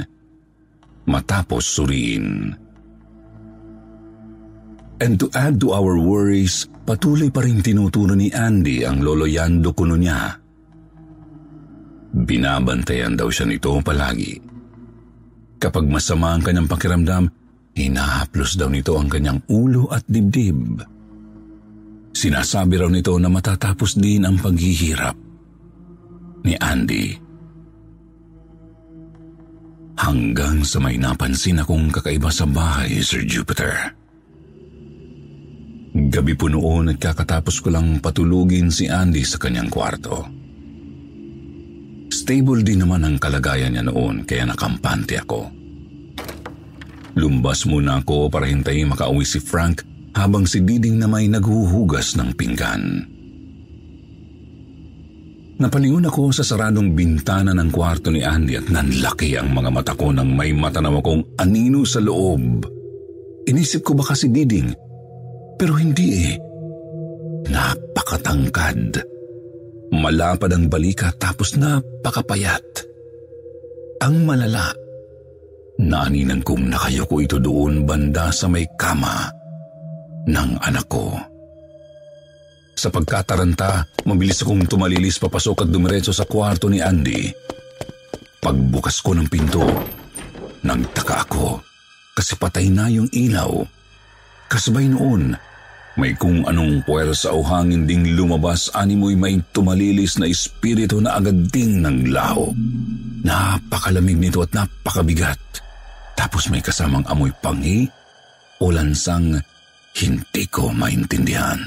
matapos 1.03 1.67
suriin. 1.67 2.55
And 4.97 5.21
to 5.21 5.29
add 5.37 5.61
to 5.61 5.77
our 5.77 5.93
worries, 6.01 6.65
patuloy 6.85 7.29
pa 7.29 7.45
rin 7.45 7.61
tinuturo 7.61 8.17
ni 8.17 8.33
Andy 8.33 8.81
ang 8.81 9.05
loloyando 9.05 9.69
kuno 9.77 9.93
niya. 9.93 10.33
Binabantayan 12.17 13.13
daw 13.13 13.29
siya 13.29 13.45
nito 13.45 13.77
palagi. 13.85 14.41
Kapag 15.61 15.85
masama 15.85 16.33
ang 16.33 16.41
kanyang 16.41 16.65
pakiramdam, 16.65 17.29
hinahaplos 17.77 18.57
daw 18.57 18.69
nito 18.73 18.97
ang 18.97 19.05
kanyang 19.05 19.37
ulo 19.49 19.85
at 19.93 20.01
dibdib. 20.09 20.81
Sinasabi 22.17 22.81
raw 22.81 22.89
nito 22.89 23.13
na 23.21 23.29
matatapos 23.29 24.01
din 24.01 24.25
ang 24.25 24.41
paghihirap 24.41 25.13
ni 26.41 26.57
Andy. 26.57 27.13
Hanggang 29.97 30.61
sa 30.65 30.77
may 30.81 30.97
napansin 30.97 31.61
akong 31.61 31.89
kakaiba 31.89 32.29
sa 32.29 32.45
bahay, 32.49 33.01
Sir 33.01 33.25
Jupiter. 33.25 33.96
Gabi 35.97 36.37
po 36.37 36.45
noon 36.45 36.93
at 36.93 37.01
kakatapos 37.01 37.57
ko 37.57 37.73
lang 37.73 37.97
patulugin 37.97 38.69
si 38.69 38.85
Andy 38.85 39.25
sa 39.25 39.41
kanyang 39.41 39.65
kwarto. 39.65 40.29
Stable 42.13 42.61
din 42.61 42.85
naman 42.85 43.01
ang 43.01 43.17
kalagayan 43.17 43.73
niya 43.73 43.89
noon 43.89 44.21
kaya 44.21 44.45
nakampante 44.45 45.17
ako. 45.17 45.49
Lumbas 47.17 47.65
muna 47.65 48.05
ako 48.05 48.29
para 48.29 48.45
hintayin 48.45 48.93
makauwi 48.93 49.25
si 49.25 49.41
Frank 49.41 49.81
habang 50.13 50.45
si 50.45 50.61
Diding 50.61 51.01
na 51.01 51.09
may 51.09 51.25
naghuhugas 51.25 52.13
ng 52.13 52.29
pinggan. 52.37 52.83
Napalingon 55.57 56.05
ako 56.05 56.29
sa 56.29 56.45
saradong 56.45 56.93
bintana 56.93 57.57
ng 57.57 57.73
kwarto 57.73 58.13
ni 58.13 58.21
Andy 58.21 58.53
at 58.53 58.69
nanlaki 58.69 59.33
ang 59.33 59.49
mga 59.49 59.73
mata 59.73 59.93
ko 59.97 60.13
nang 60.13 60.29
may 60.29 60.53
matanaw 60.53 61.01
akong 61.01 61.41
anino 61.41 61.81
sa 61.89 61.97
loob. 61.97 62.69
Inisip 63.49 63.81
ko 63.81 63.97
baka 63.97 64.13
si 64.13 64.29
Diding 64.29 64.86
pero 65.57 65.73
hindi 65.75 66.31
eh. 66.31 66.33
Napakatangkad. 67.49 69.01
Malapad 69.97 70.51
ang 70.53 70.69
balika 70.69 71.09
tapos 71.17 71.57
napakapayat. 71.57 72.85
Ang 74.05 74.29
malala. 74.29 74.71
Naaninan 75.77 76.41
kong 76.41 76.69
nakayoko 76.69 77.17
ito 77.21 77.37
doon 77.37 77.85
banda 77.85 78.29
sa 78.33 78.49
may 78.49 78.65
kama 78.77 79.29
ng 80.29 80.51
anak 80.61 80.85
ko. 80.89 81.13
Sa 82.77 82.93
pagkataranta, 82.93 83.89
mabilis 84.05 84.45
akong 84.45 84.69
tumalilis 84.69 85.17
papasok 85.17 85.65
at 85.65 85.69
dumiretso 85.73 86.13
sa 86.13 86.29
kwarto 86.29 86.69
ni 86.69 86.77
Andy. 86.77 87.25
Pagbukas 88.37 89.01
ko 89.01 89.17
ng 89.17 89.25
pinto, 89.25 89.65
nagtaka 90.61 91.25
ako 91.25 91.57
kasi 92.13 92.37
patay 92.37 92.69
na 92.69 92.85
yung 92.89 93.09
ilaw. 93.09 93.65
Kasabay 94.45 94.93
noon, 94.93 95.33
may 95.97 96.13
kung 96.13 96.45
anong 96.45 96.85
puwersa 96.85 97.33
o 97.33 97.41
hangin 97.41 97.89
ding 97.89 98.13
lumabas 98.13 98.69
animoy 98.77 99.17
may 99.17 99.41
tumalilis 99.49 100.21
na 100.21 100.29
espiritu 100.29 101.01
na 101.01 101.17
agad 101.17 101.49
ding 101.49 101.81
ng. 101.81 102.13
Napakalamig 103.25 104.21
nito 104.21 104.45
at 104.45 104.53
napakabigat. 104.53 105.41
Tapos 106.13 106.53
may 106.53 106.61
kasamang 106.61 107.05
amoy 107.09 107.33
pangi 107.41 107.89
o 108.61 108.69
lansang 108.69 109.41
hindi 109.97 110.43
ko 110.53 110.69
maintindihan. 110.69 111.57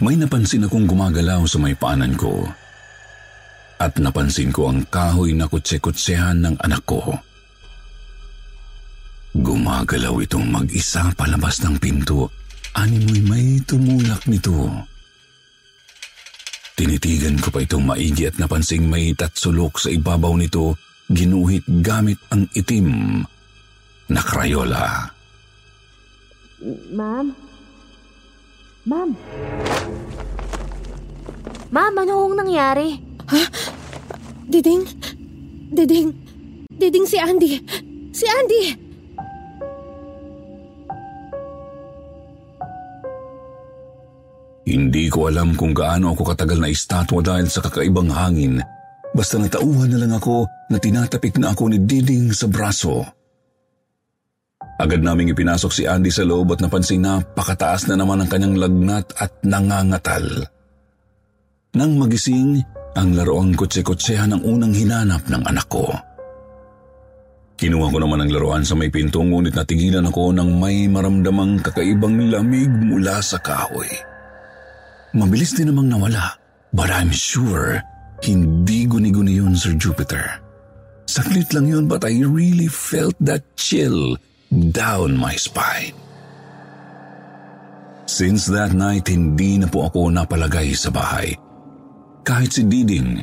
May 0.00 0.16
napansin 0.16 0.64
akong 0.64 0.88
gumagalaw 0.88 1.44
sa 1.44 1.60
may 1.60 1.76
paanan 1.76 2.16
ko. 2.16 2.48
At 3.76 4.00
napansin 4.00 4.48
ko 4.48 4.72
ang 4.72 4.88
kahoy 4.88 5.36
na 5.36 5.44
kutse-kutsehan 5.44 6.40
ng 6.40 6.56
anak 6.64 6.82
ko. 6.88 7.20
Gumagalaw 9.34 10.22
itong 10.22 10.46
mag-isa 10.46 11.10
palabas 11.18 11.58
ng 11.66 11.74
pinto. 11.82 12.30
Animoy 12.78 13.18
may 13.26 13.58
tumulak 13.66 14.22
nito. 14.30 14.54
Tinitigan 16.78 17.42
ko 17.42 17.50
pa 17.50 17.62
itong 17.66 17.82
maigi 17.82 18.30
at 18.30 18.38
napansing 18.38 18.86
may 18.86 19.10
tatsulok 19.10 19.82
sa 19.82 19.90
ibabaw 19.90 20.38
nito 20.38 20.78
ginuhit 21.10 21.66
gamit 21.82 22.18
ang 22.30 22.46
itim 22.54 23.22
na 24.06 24.20
krayola. 24.22 25.10
Ma'am? 26.94 27.34
Ma'am? 28.86 29.10
Ma'am, 31.74 31.94
ano 31.98 32.12
hong 32.22 32.36
nangyari? 32.38 33.02
Diding? 34.46 34.82
Diding? 35.74 36.08
Diding 36.70 37.06
si 37.10 37.18
Andy! 37.18 37.58
Si 38.14 38.26
Andy! 38.30 38.83
Hindi 44.64 45.12
ko 45.12 45.28
alam 45.28 45.52
kung 45.52 45.76
gaano 45.76 46.16
ako 46.16 46.32
katagal 46.32 46.56
na 46.56 46.72
estatwa 46.72 47.20
dahil 47.20 47.52
sa 47.52 47.60
kakaibang 47.60 48.08
hangin. 48.08 48.64
Basta 49.12 49.36
natauhan 49.36 49.92
na 49.92 50.00
lang 50.00 50.16
ako 50.16 50.48
na 50.72 50.80
tinatapik 50.80 51.36
na 51.36 51.52
ako 51.52 51.70
ni 51.70 51.78
Diding 51.84 52.32
sa 52.32 52.48
braso. 52.48 53.04
Agad 54.80 55.04
naming 55.04 55.30
ipinasok 55.30 55.70
si 55.70 55.82
Andy 55.86 56.10
sa 56.10 56.26
loob 56.26 56.50
at 56.50 56.64
napansin 56.64 57.04
na 57.04 57.22
pakataas 57.22 57.86
na 57.86 57.94
naman 57.94 58.24
ang 58.24 58.28
kanyang 58.32 58.58
lagnat 58.58 59.06
at 59.20 59.30
nangangatal. 59.46 60.50
Nang 61.78 61.94
magising, 61.94 62.58
ang 62.98 63.14
laruang 63.14 63.54
kutse-kutsehan 63.54 64.34
ang 64.34 64.42
unang 64.42 64.74
hinanap 64.74 65.26
ng 65.30 65.42
anak 65.46 65.66
ko. 65.70 65.86
Kinuha 67.54 67.86
ko 67.86 67.98
naman 68.02 68.26
ang 68.26 68.30
laruan 68.34 68.66
sa 68.66 68.74
may 68.74 68.90
pinto 68.90 69.22
ngunit 69.22 69.54
natigilan 69.54 70.10
ako 70.10 70.34
nang 70.34 70.58
may 70.58 70.90
maramdamang 70.90 71.62
kakaibang 71.62 72.18
lamig 72.26 72.70
mula 72.70 73.22
sa 73.22 73.38
kahoy. 73.38 74.13
Mabilis 75.14 75.54
din 75.54 75.70
namang 75.70 75.94
nawala, 75.94 76.34
but 76.74 76.90
I'm 76.90 77.14
sure 77.14 77.78
hindi 78.26 78.82
guni-guni 78.90 79.38
yun, 79.38 79.54
Sir 79.54 79.78
Jupiter. 79.78 80.42
Saklit 81.06 81.54
lang 81.54 81.70
yun 81.70 81.86
but 81.86 82.02
I 82.02 82.18
really 82.26 82.66
felt 82.66 83.14
that 83.22 83.46
chill 83.54 84.18
down 84.50 85.14
my 85.14 85.38
spine. 85.38 85.94
Since 88.10 88.50
that 88.50 88.74
night, 88.74 89.06
hindi 89.08 89.56
na 89.62 89.70
po 89.70 89.86
ako 89.86 90.10
napalagay 90.10 90.74
sa 90.74 90.90
bahay. 90.90 91.32
Kahit 92.26 92.52
si 92.52 92.66
Diding, 92.66 93.22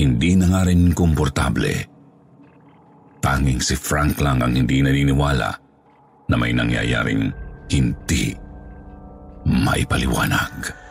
hindi 0.00 0.30
na 0.34 0.46
nga 0.48 0.62
rin 0.66 0.96
komportable. 0.96 1.86
Tanging 3.20 3.60
si 3.60 3.74
Frank 3.76 4.16
lang 4.22 4.42
ang 4.42 4.54
hindi 4.54 4.80
naniniwala 4.80 5.50
na 6.30 6.34
may 6.38 6.56
nangyayaring 6.56 7.30
hindi 7.70 8.34
maipaliwanag. 9.46 10.85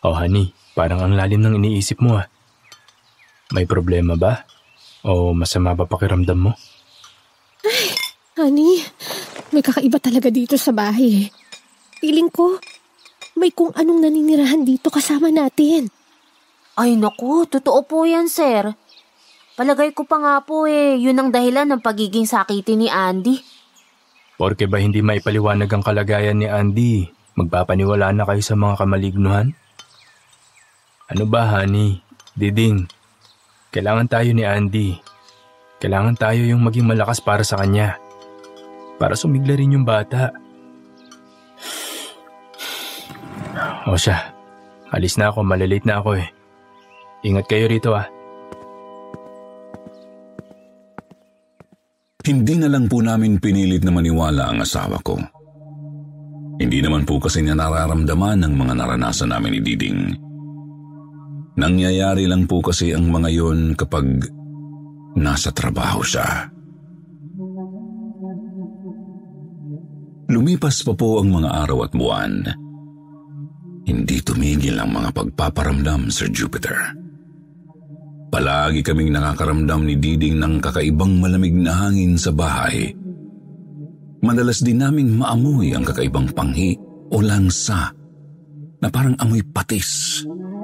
Oh 0.00 0.16
honey, 0.16 0.56
parang 0.72 1.04
ang 1.04 1.12
lalim 1.12 1.44
ng 1.44 1.60
iniisip 1.60 2.00
mo 2.00 2.16
ah. 2.16 2.24
May 3.52 3.68
problema 3.68 4.16
ba? 4.16 4.48
O 5.04 5.36
masama 5.36 5.76
ba 5.76 5.84
pakiramdam 5.84 6.40
mo? 6.40 6.52
Ay, 7.60 7.92
honey, 8.40 8.80
may 9.52 9.60
kakaiba 9.60 10.00
talaga 10.00 10.32
dito 10.32 10.56
sa 10.56 10.72
bahay. 10.72 11.28
Feeling 12.00 12.32
ko, 12.32 12.56
may 13.36 13.52
kung 13.52 13.76
anong 13.76 14.00
naninirahan 14.00 14.64
dito 14.64 14.88
kasama 14.88 15.28
natin. 15.28 15.92
Ay 16.80 16.96
naku, 16.96 17.44
totoo 17.44 17.84
po 17.84 18.08
yan 18.08 18.32
sir. 18.32 18.72
Palagay 19.52 19.92
ko 19.92 20.08
pa 20.08 20.16
nga 20.16 20.34
po 20.40 20.64
eh, 20.64 20.96
yun 20.96 21.20
ang 21.20 21.28
dahilan 21.28 21.68
ng 21.68 21.84
pagiging 21.84 22.24
sakiti 22.24 22.72
ni 22.72 22.88
Andy. 22.88 23.36
Porke 24.40 24.64
ba 24.64 24.80
hindi 24.80 25.04
maipaliwanag 25.04 25.68
ang 25.68 25.84
kalagayan 25.84 26.40
ni 26.40 26.48
Andy, 26.48 27.04
magpapaniwala 27.36 28.16
na 28.16 28.24
kayo 28.24 28.40
sa 28.40 28.56
mga 28.56 28.80
kamalignuhan? 28.80 29.59
Ano 31.10 31.26
ba, 31.26 31.42
honey? 31.58 31.98
Diding, 32.38 32.86
kailangan 33.74 34.06
tayo 34.06 34.30
ni 34.30 34.46
Andy. 34.46 34.94
Kailangan 35.82 36.14
tayo 36.14 36.38
yung 36.46 36.62
maging 36.62 36.86
malakas 36.86 37.18
para 37.18 37.42
sa 37.42 37.58
kanya. 37.58 37.98
Para 38.94 39.18
sumigla 39.18 39.58
rin 39.58 39.74
yung 39.74 39.82
bata. 39.82 40.30
O 43.90 43.98
siya, 43.98 44.30
alis 44.94 45.18
na 45.18 45.34
ako, 45.34 45.42
malalate 45.42 45.82
na 45.82 45.98
ako 45.98 46.14
eh. 46.14 46.30
Ingat 47.26 47.46
kayo 47.50 47.66
rito 47.66 47.90
ah. 47.90 48.06
Hindi 52.22 52.54
na 52.54 52.70
lang 52.70 52.86
po 52.86 53.02
namin 53.02 53.42
pinilit 53.42 53.82
na 53.82 53.90
maniwala 53.90 54.54
ang 54.54 54.62
asawa 54.62 55.02
ko. 55.02 55.18
Hindi 56.62 56.78
naman 56.78 57.02
po 57.02 57.18
kasi 57.18 57.42
niya 57.42 57.58
nararamdaman 57.58 58.46
ng 58.46 58.54
mga 58.54 58.72
naranasan 58.78 59.34
namin 59.34 59.58
ni 59.58 59.60
Diding. 59.66 60.29
Nangyayari 61.58 62.30
lang 62.30 62.46
po 62.46 62.62
kasi 62.62 62.94
ang 62.94 63.10
mga 63.10 63.28
yon 63.34 63.74
kapag 63.74 64.06
nasa 65.18 65.50
trabaho 65.50 65.98
siya. 66.04 66.46
Lumipas 70.30 70.86
pa 70.86 70.94
po 70.94 71.18
ang 71.18 71.34
mga 71.34 71.50
araw 71.66 71.90
at 71.90 71.92
buwan. 71.92 72.34
Hindi 73.82 74.22
tumigil 74.22 74.78
ang 74.78 74.94
mga 74.94 75.10
pagpaparamdam, 75.10 76.06
Sir 76.06 76.30
Jupiter. 76.30 76.94
Palagi 78.30 78.86
kaming 78.86 79.10
nakakaramdam 79.10 79.90
ni 79.90 79.98
Diding 79.98 80.38
ng 80.38 80.62
kakaibang 80.62 81.18
malamig 81.18 81.50
na 81.58 81.74
hangin 81.74 82.14
sa 82.14 82.30
bahay. 82.30 82.94
Madalas 84.22 84.62
din 84.62 84.78
naming 84.78 85.18
maamoy 85.18 85.74
ang 85.74 85.82
kakaibang 85.82 86.30
panghi 86.30 86.78
o 87.10 87.18
lansa 87.18 87.90
na 88.78 88.86
parang 88.86 89.18
amoy 89.18 89.42
patis. 89.42 90.22
Patis 90.22 90.59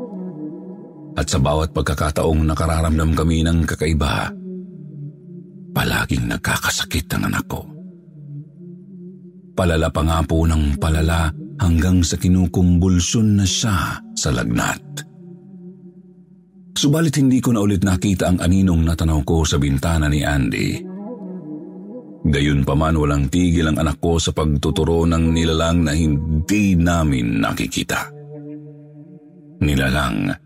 at 1.17 1.27
sa 1.27 1.41
bawat 1.41 1.73
pagkakataong 1.73 2.45
nakararamdam 2.45 3.17
kami 3.17 3.41
ng 3.41 3.65
kakaiba, 3.65 4.29
palaging 5.73 6.29
nagkakasakit 6.29 7.09
ang 7.17 7.33
anak 7.33 7.45
ko. 7.49 7.65
Palala 9.57 9.89
pa 9.89 10.05
nga 10.05 10.21
po 10.21 10.45
ng 10.45 10.77
palala 10.77 11.33
hanggang 11.65 12.05
sa 12.05 12.21
kinukumbulsyon 12.21 13.41
na 13.41 13.49
siya 13.49 13.97
sa 14.13 14.29
lagnat. 14.29 14.85
Subalit 16.77 17.17
hindi 17.17 17.41
ko 17.41 17.57
na 17.57 17.65
ulit 17.65 17.81
nakita 17.81 18.29
ang 18.29 18.39
aninong 18.45 18.85
natanaw 18.85 19.25
ko 19.25 19.49
sa 19.49 19.57
bintana 19.57 20.13
ni 20.13 20.21
Andy. 20.21 20.85
Gayun 22.27 22.69
pa 22.69 22.77
man 22.77 23.01
walang 23.01 23.33
tigil 23.33 23.73
ang 23.73 23.81
anak 23.81 23.97
ko 23.97 24.21
sa 24.21 24.37
pagtuturo 24.37 25.09
ng 25.09 25.33
nilalang 25.33 25.89
na 25.89 25.97
hindi 25.97 26.77
namin 26.77 27.41
nakikita. 27.41 28.13
Nilalang 29.65 30.46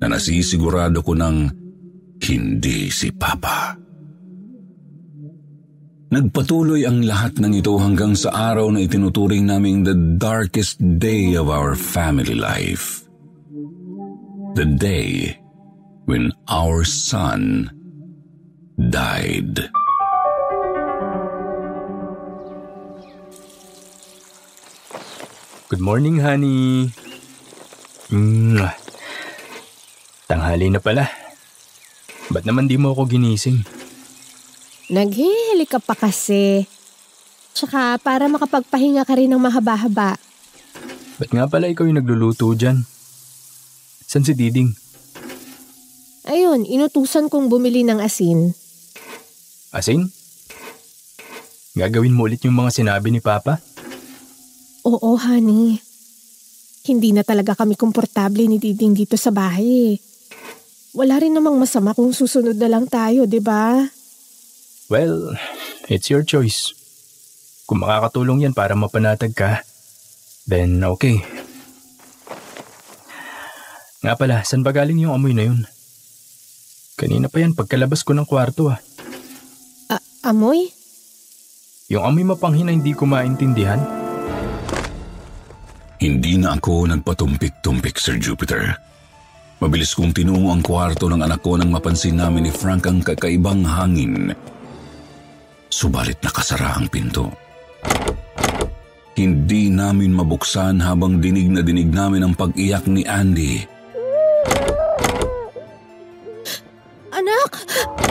na 0.00 0.06
nasisigurado 0.12 1.00
ko 1.00 1.16
ng 1.16 1.36
hindi 2.20 2.88
si 2.92 3.12
Papa. 3.12 3.76
Nagpatuloy 6.06 6.86
ang 6.86 7.02
lahat 7.02 7.42
ng 7.42 7.58
ito 7.58 7.74
hanggang 7.82 8.14
sa 8.14 8.54
araw 8.54 8.70
na 8.70 8.80
itinuturing 8.80 9.42
naming 9.42 9.82
the 9.82 9.96
darkest 10.16 10.78
day 11.02 11.34
of 11.34 11.50
our 11.50 11.74
family 11.74 12.38
life. 12.38 13.02
The 14.54 14.64
day 14.64 15.36
when 16.06 16.30
our 16.46 16.86
son 16.86 17.68
died. 18.78 19.68
Good 25.66 25.82
morning, 25.82 26.22
honey. 26.22 26.94
Mwah. 28.14 28.85
Tanghali 30.26 30.74
na 30.74 30.82
pala. 30.82 31.06
Ba't 32.34 32.42
naman 32.42 32.66
di 32.66 32.74
mo 32.74 32.90
ako 32.90 33.06
ginising? 33.06 33.62
Naghihili 34.90 35.66
ka 35.70 35.78
pa 35.78 35.94
kasi. 35.94 36.66
Tsaka 37.54 37.94
para 38.02 38.26
makapagpahinga 38.26 39.06
ka 39.06 39.14
rin 39.14 39.30
ng 39.30 39.38
mahaba-haba. 39.38 40.18
Ba't 41.16 41.30
nga 41.30 41.46
pala 41.46 41.70
ikaw 41.70 41.86
yung 41.86 42.02
nagluluto 42.02 42.50
dyan? 42.58 42.82
San 44.06 44.26
si 44.26 44.34
Diding? 44.34 44.74
Ayun, 46.26 46.66
inutusan 46.66 47.30
kong 47.30 47.46
bumili 47.46 47.86
ng 47.86 48.02
asin. 48.02 48.50
Asin? 49.70 50.10
Gagawin 51.78 52.14
mo 52.14 52.26
ulit 52.26 52.42
yung 52.42 52.58
mga 52.58 52.74
sinabi 52.74 53.14
ni 53.14 53.22
Papa? 53.22 53.62
Oo, 54.82 55.14
honey. 55.14 55.78
Hindi 56.86 57.14
na 57.14 57.22
talaga 57.22 57.54
kami 57.54 57.78
komportable 57.78 58.46
ni 58.50 58.58
Diding 58.58 58.94
dito 58.94 59.14
sa 59.14 59.30
bahay. 59.30 59.98
Wala 60.96 61.20
rin 61.20 61.36
namang 61.36 61.60
masama 61.60 61.92
kung 61.92 62.08
susunod 62.08 62.56
na 62.56 62.72
lang 62.72 62.88
tayo, 62.88 63.28
di 63.28 63.36
ba? 63.36 63.84
Well, 64.88 65.36
it's 65.92 66.08
your 66.08 66.24
choice. 66.24 66.72
Kung 67.68 67.84
makakatulong 67.84 68.48
yan 68.48 68.56
para 68.56 68.72
mapanatag 68.72 69.36
ka, 69.36 69.60
then 70.48 70.80
okay. 70.88 71.20
Nga 74.00 74.14
pala, 74.16 74.40
saan 74.40 74.64
ba 74.64 74.72
galing 74.72 75.04
yung 75.04 75.12
amoy 75.12 75.36
na 75.36 75.52
yun? 75.52 75.68
Kanina 76.96 77.28
pa 77.28 77.44
yan 77.44 77.52
pagkalabas 77.52 78.00
ko 78.00 78.16
ng 78.16 78.24
kwarto 78.24 78.72
ah. 78.72 78.80
A- 79.92 80.32
amoy? 80.32 80.72
Yung 81.92 82.08
amoy 82.08 82.24
mapanghi 82.24 82.64
na 82.64 82.72
hindi 82.72 82.96
ko 82.96 83.04
maintindihan? 83.04 83.84
Hindi 86.00 86.40
na 86.40 86.56
ako 86.56 86.88
nagpatumpik-tumpik, 86.88 88.00
Sir 88.00 88.16
Jupiter. 88.16 88.80
Mabilis 89.56 89.96
kong 89.96 90.12
tinungo 90.12 90.52
ang 90.52 90.60
kwarto 90.60 91.08
ng 91.08 91.24
anak 91.24 91.40
ko 91.40 91.56
nang 91.56 91.72
mapansin 91.72 92.20
namin 92.20 92.44
ni 92.44 92.52
Frank 92.52 92.84
ang 92.84 93.00
kakaibang 93.00 93.64
hangin. 93.64 94.36
Subalit 95.72 96.20
nakasara 96.20 96.76
ang 96.76 96.92
pinto. 96.92 97.32
Hindi 99.16 99.72
namin 99.72 100.12
mabuksan 100.12 100.76
habang 100.84 101.24
dinig 101.24 101.48
na 101.48 101.64
dinig 101.64 101.88
namin 101.88 102.28
ang 102.28 102.34
pag-iyak 102.36 102.84
ni 102.84 103.08
Andy. 103.08 103.64
Anak! 107.16 107.50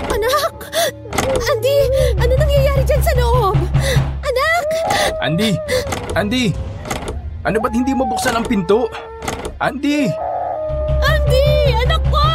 Anak! 0.10 0.54
Andy! 1.46 1.78
Ano 2.18 2.34
nangyayari 2.42 2.82
dyan 2.90 3.04
sa 3.06 3.14
loob? 3.22 3.58
Anak! 4.26 4.66
Andy! 5.22 5.54
Andy! 6.18 6.46
Ano 7.46 7.62
ba't 7.62 7.78
hindi 7.78 7.94
mo 7.94 8.10
buksan 8.10 8.34
ang 8.34 8.50
pinto? 8.50 8.90
Andy! 9.62 10.10
Andy! 10.10 10.35
Anak 11.86 12.02
ko! 12.10 12.26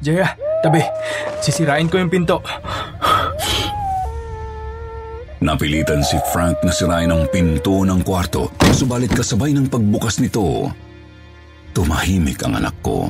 Jaya, 0.00 0.32
tabi. 0.62 0.82
Sisirain 1.40 1.88
ko 1.88 1.98
yung 1.98 2.12
pinto. 2.12 2.38
Napilitan 5.40 6.04
si 6.04 6.20
Frank 6.36 6.60
na 6.60 6.68
sirain 6.68 7.08
ang 7.08 7.24
pinto 7.32 7.80
ng 7.80 8.04
kwarto, 8.04 8.52
subalit 8.76 9.08
kasabay 9.08 9.56
ng 9.56 9.72
pagbukas 9.72 10.20
nito, 10.20 10.68
tumahimik 11.72 12.44
ang 12.44 12.60
anak 12.60 12.76
ko 12.84 13.08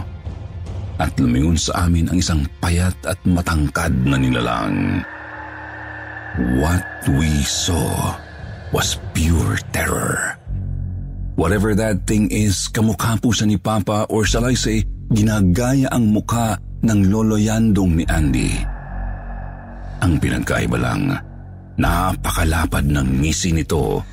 at 1.01 1.17
lumingon 1.17 1.57
sa 1.57 1.91
amin 1.91 2.07
ang 2.13 2.23
isang 2.23 2.43
payat 2.61 2.95
at 3.03 3.17
matangkad 3.27 3.91
na 4.05 4.21
nilalang. 4.21 5.01
What 6.61 6.87
we 7.09 7.43
saw 7.43 8.15
was 8.71 9.01
pure 9.17 9.59
terror. 9.75 10.40
Whatever 11.39 11.77
that 11.79 12.07
thing 12.07 12.31
is, 12.31 12.67
kamukha 12.71 13.19
po 13.23 13.31
siya 13.31 13.51
ni 13.51 13.59
Papa 13.59 14.07
or 14.11 14.27
shall 14.27 14.47
I 14.47 14.55
say, 14.55 14.87
ginagaya 15.11 15.91
ang 15.91 16.11
mukha 16.11 16.59
ng 16.83 17.01
lolo 17.11 17.37
yandong 17.37 18.01
ni 18.01 18.05
Andy. 18.09 18.51
Ang 20.01 20.17
pinagkaiba 20.17 20.81
lang, 20.81 21.13
Napakalapad 21.81 22.93
ng 22.93 23.25
ngisi 23.25 23.57
nito. 23.57 24.05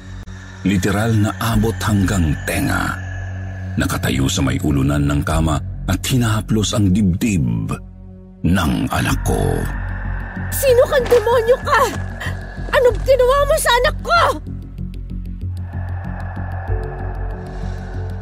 Literal 0.64 1.12
na 1.20 1.32
abot 1.36 1.76
hanggang 1.84 2.32
tenga. 2.48 2.96
Nakatayo 3.76 4.32
sa 4.32 4.40
may 4.40 4.56
ulunan 4.64 5.04
ng 5.04 5.22
kama 5.28 5.60
at 5.84 6.00
hinahaplos 6.08 6.72
ang 6.72 6.96
dibdib 6.96 7.76
ng 8.48 8.72
anak 8.88 9.20
ko. 9.28 9.60
Sino 10.56 10.82
kang 10.88 11.08
demonyo 11.12 11.58
ka? 11.60 11.82
Anong 12.72 12.98
ginawa 13.04 13.38
mo 13.44 13.56
sa 13.60 13.72
anak 13.84 13.96
ko? 14.00 14.22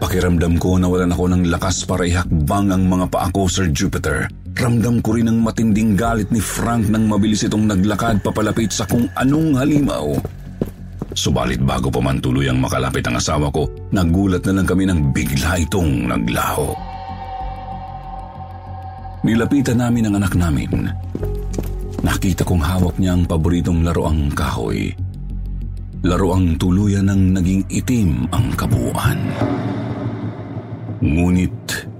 Pakiramdam 0.05 0.61
ko 0.61 0.77
na 0.77 0.85
walan 0.85 1.17
ako 1.17 1.33
ng 1.33 1.49
lakas 1.49 1.81
para 1.81 2.05
ihakbang 2.05 2.69
ang 2.69 2.85
mga 2.85 3.09
paa 3.09 3.25
ko, 3.33 3.49
Sir 3.49 3.73
Jupiter. 3.73 4.29
Ramdam 4.53 5.01
ko 5.01 5.17
rin 5.17 5.25
ang 5.25 5.41
matinding 5.41 5.97
galit 5.97 6.29
ni 6.29 6.37
Frank 6.37 6.93
nang 6.93 7.09
mabilis 7.09 7.41
itong 7.41 7.65
naglakad 7.65 8.21
papalapit 8.21 8.69
sa 8.69 8.85
kung 8.85 9.09
anong 9.17 9.57
halimaw. 9.57 10.13
Subalit 11.17 11.57
bago 11.57 11.89
pa 11.89 12.05
man 12.05 12.21
tuluyang 12.21 12.61
makalapit 12.61 13.01
ang 13.09 13.17
asawa 13.17 13.49
ko, 13.49 13.65
nagulat 13.97 14.45
na 14.45 14.61
lang 14.61 14.69
kami 14.69 14.85
nang 14.85 15.09
bigla 15.09 15.57
itong 15.65 16.05
naglaho. 16.05 16.69
Nilapitan 19.25 19.81
namin 19.81 20.05
ang 20.05 20.21
anak 20.21 20.37
namin. 20.37 20.85
Nakita 22.05 22.45
kong 22.45 22.61
hawak 22.61 23.01
niya 23.01 23.17
ang 23.17 23.25
paboritong 23.25 23.81
laroang 23.81 24.29
kahoy. 24.37 24.93
Laroang 26.05 26.61
tuluyan 26.61 27.09
ng 27.09 27.41
naging 27.41 27.65
itim 27.73 28.29
ang 28.29 28.53
kabuuan. 28.53 29.17
Ngunit 31.03 31.91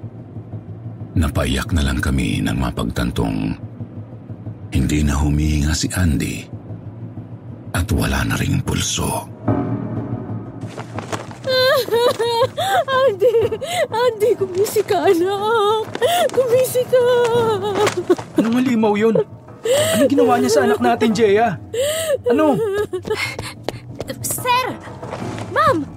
Napaiyak 1.15 1.71
na 1.71 1.79
lang 1.79 2.03
kami 2.03 2.43
nang 2.43 2.59
mapagtantong 2.59 3.55
hindi 4.75 4.99
na 4.99 5.15
humihinga 5.15 5.71
si 5.71 5.87
Andy 5.95 6.43
at 7.71 7.87
wala 7.95 8.27
na 8.27 8.35
ring 8.35 8.59
pulso. 8.59 9.23
Andy! 12.99 13.31
Andy, 13.87 14.29
gumisi 14.35 14.83
ka, 14.83 15.07
anak! 15.07 15.87
Gumisi 16.35 16.83
ka! 16.83 17.03
Anong 18.35 18.59
halimaw 18.59 18.99
yun? 18.99 19.15
Anong 19.95 20.11
ginawa 20.11 20.35
niya 20.35 20.51
sa 20.51 20.67
anak 20.67 20.83
natin, 20.83 21.15
Jeya? 21.15 21.55
Ano? 22.27 22.59
Sir! 24.19 24.75
Ma'am! 25.55 25.94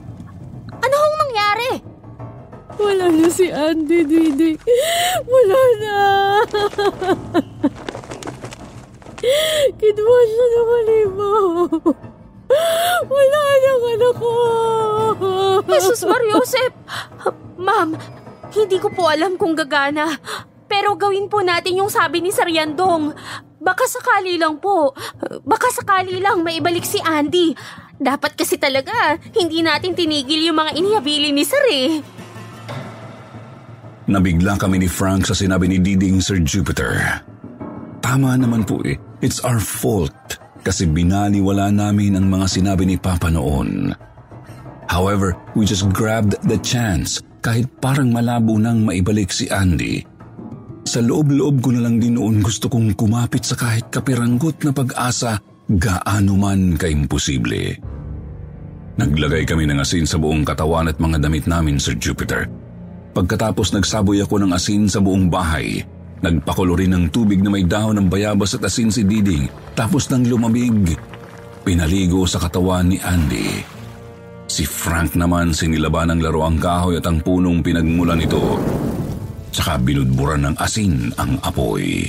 Wala 2.78 3.10
na 3.10 3.28
si 3.28 3.50
Andy, 3.50 4.06
Didi. 4.06 4.54
Wala 5.26 5.60
na. 5.82 5.98
Kinuha 9.78 10.20
siya 10.24 10.46
ng 10.46 10.68
halimaw. 10.70 11.46
Wala 13.10 13.40
na 13.42 13.70
anak 13.98 14.14
ko. 14.16 14.34
Jesus 15.68 16.06
Mariosep! 16.06 16.72
Ma'am, 17.58 17.98
hindi 18.54 18.78
ko 18.78 18.88
po 18.94 19.10
alam 19.10 19.34
kung 19.34 19.58
gagana. 19.58 20.16
Pero 20.70 20.94
gawin 20.94 21.26
po 21.26 21.42
natin 21.42 21.82
yung 21.82 21.90
sabi 21.90 22.22
ni 22.22 22.30
Saryandong. 22.30 23.12
Baka 23.58 23.84
sakali 23.90 24.38
lang 24.38 24.62
po. 24.62 24.94
Baka 25.42 25.68
sakali 25.74 26.22
lang 26.22 26.46
maibalik 26.46 26.86
si 26.86 27.02
Andy. 27.02 27.52
Dapat 27.98 28.38
kasi 28.38 28.54
talaga, 28.54 29.18
hindi 29.34 29.58
natin 29.66 29.98
tinigil 29.98 30.46
yung 30.46 30.62
mga 30.62 30.78
inihabilin 30.78 31.34
ni 31.34 31.42
Sir 31.42 31.66
eh. 31.66 31.98
Nabigla 34.09 34.57
kami 34.57 34.81
ni 34.81 34.88
Frank 34.88 35.29
sa 35.29 35.37
sinabi 35.37 35.68
ni 35.68 35.77
Diding 35.85 36.25
Sir 36.25 36.40
Jupiter. 36.40 37.21
Tama 38.01 38.40
naman 38.40 38.64
po 38.64 38.81
eh. 38.81 38.97
It's 39.21 39.44
our 39.44 39.61
fault 39.61 40.40
kasi 40.64 40.88
binaliwala 40.88 41.68
namin 41.68 42.16
ang 42.16 42.33
mga 42.33 42.49
sinabi 42.49 42.88
ni 42.88 42.97
Papa 42.97 43.29
noon. 43.29 43.92
However, 44.88 45.37
we 45.53 45.68
just 45.68 45.85
grabbed 45.92 46.40
the 46.49 46.57
chance 46.64 47.21
kahit 47.44 47.68
parang 47.85 48.09
malabo 48.09 48.57
nang 48.57 48.88
maibalik 48.88 49.29
si 49.29 49.44
Andy. 49.53 50.01
Sa 50.88 51.05
loob-loob 51.05 51.61
ko 51.61 51.77
na 51.77 51.85
lang 51.85 52.01
din 52.01 52.16
noon 52.16 52.40
gusto 52.40 52.73
kong 52.73 52.97
kumapit 52.97 53.44
sa 53.44 53.61
kahit 53.61 53.92
kapiranggot 53.92 54.64
na 54.64 54.73
pag-asa 54.73 55.37
gaano 55.68 56.33
man 56.40 56.81
kaimposible. 56.81 57.77
Naglagay 58.97 59.44
kami 59.44 59.68
ng 59.68 59.85
asin 59.85 60.09
sa 60.09 60.16
buong 60.16 60.49
katawan 60.49 60.88
at 60.88 60.97
mga 60.97 61.21
damit 61.21 61.44
namin, 61.44 61.77
Sir 61.77 61.92
Jupiter. 61.92 62.49
Pagkatapos 63.16 63.75
nagsaboy 63.75 64.23
ako 64.23 64.44
ng 64.44 64.53
asin 64.53 64.87
sa 64.87 65.01
buong 65.01 65.33
bahay, 65.33 65.83
nagpakulo 66.21 66.77
rin 66.77 66.92
ng 66.94 67.05
tubig 67.09 67.40
na 67.40 67.51
may 67.51 67.64
dahon 67.64 67.97
ng 67.99 68.09
bayabas 68.11 68.55
at 68.59 68.66
asin 68.66 68.92
si 68.92 69.03
Diding. 69.07 69.75
Tapos 69.75 70.07
nang 70.11 70.27
lumamig, 70.27 70.94
pinaligo 71.64 72.25
sa 72.29 72.40
katawan 72.40 72.92
ni 72.92 72.99
Andy. 73.01 73.79
Si 74.49 74.64
Frank 74.64 75.12
naman 75.12 75.53
sinilaban 75.53 76.09
ng 76.09 76.21
laro 76.25 76.49
ang 76.49 76.57
kahoy 76.57 76.97
at 76.97 77.05
ang 77.05 77.21
punong 77.21 77.61
pinagmulan 77.61 78.16
nito. 78.16 78.57
Tsaka 79.53 79.77
binudburan 79.81 80.49
ng 80.49 80.57
asin 80.57 81.12
ang 81.21 81.37
apoy. 81.44 82.09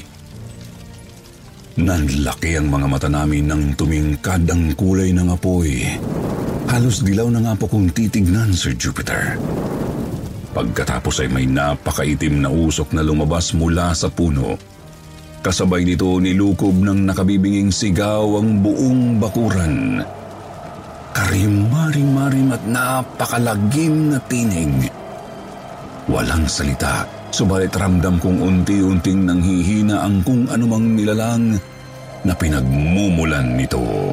Nanlaki 1.80 2.60
ang 2.60 2.68
mga 2.68 2.88
mata 2.92 3.08
namin 3.08 3.48
nang 3.48 3.64
tumingkad 3.76 4.44
ang 4.52 4.76
kulay 4.76 5.16
ng 5.16 5.32
apoy. 5.32 5.84
Halos 6.68 7.02
dilaw 7.02 7.32
na 7.32 7.40
nga 7.40 7.54
po 7.56 7.72
kong 7.72 7.96
titignan, 7.96 8.52
Sir 8.52 8.76
Jupiter. 8.76 9.40
Pagkatapos 10.60 11.24
ay 11.24 11.32
may 11.32 11.48
napakaitim 11.48 12.44
na 12.44 12.52
usok 12.52 12.92
na 12.92 13.00
lumabas 13.00 13.56
mula 13.56 13.96
sa 13.96 14.12
puno. 14.12 14.60
Kasabay 15.40 15.88
nito 15.88 16.20
nilukob 16.20 16.76
ng 16.84 17.08
nakabibinging 17.08 17.72
sigaw 17.72 18.28
ang 18.36 18.60
buong 18.60 19.24
bakuran. 19.24 20.04
Karim-marim-marim 21.16 22.52
at 22.52 22.64
napakalagim 22.68 24.12
na 24.12 24.20
tinig. 24.28 24.92
Walang 26.12 26.44
salita, 26.52 27.08
subalit 27.32 27.72
ramdam 27.72 28.20
kong 28.20 28.44
unti-unting 28.44 29.32
nanghihina 29.32 30.04
ang 30.04 30.20
kung 30.28 30.44
anumang 30.52 30.92
nilalang 30.92 31.56
na 32.28 32.36
pinagmumulan 32.36 33.56
nito. 33.56 34.12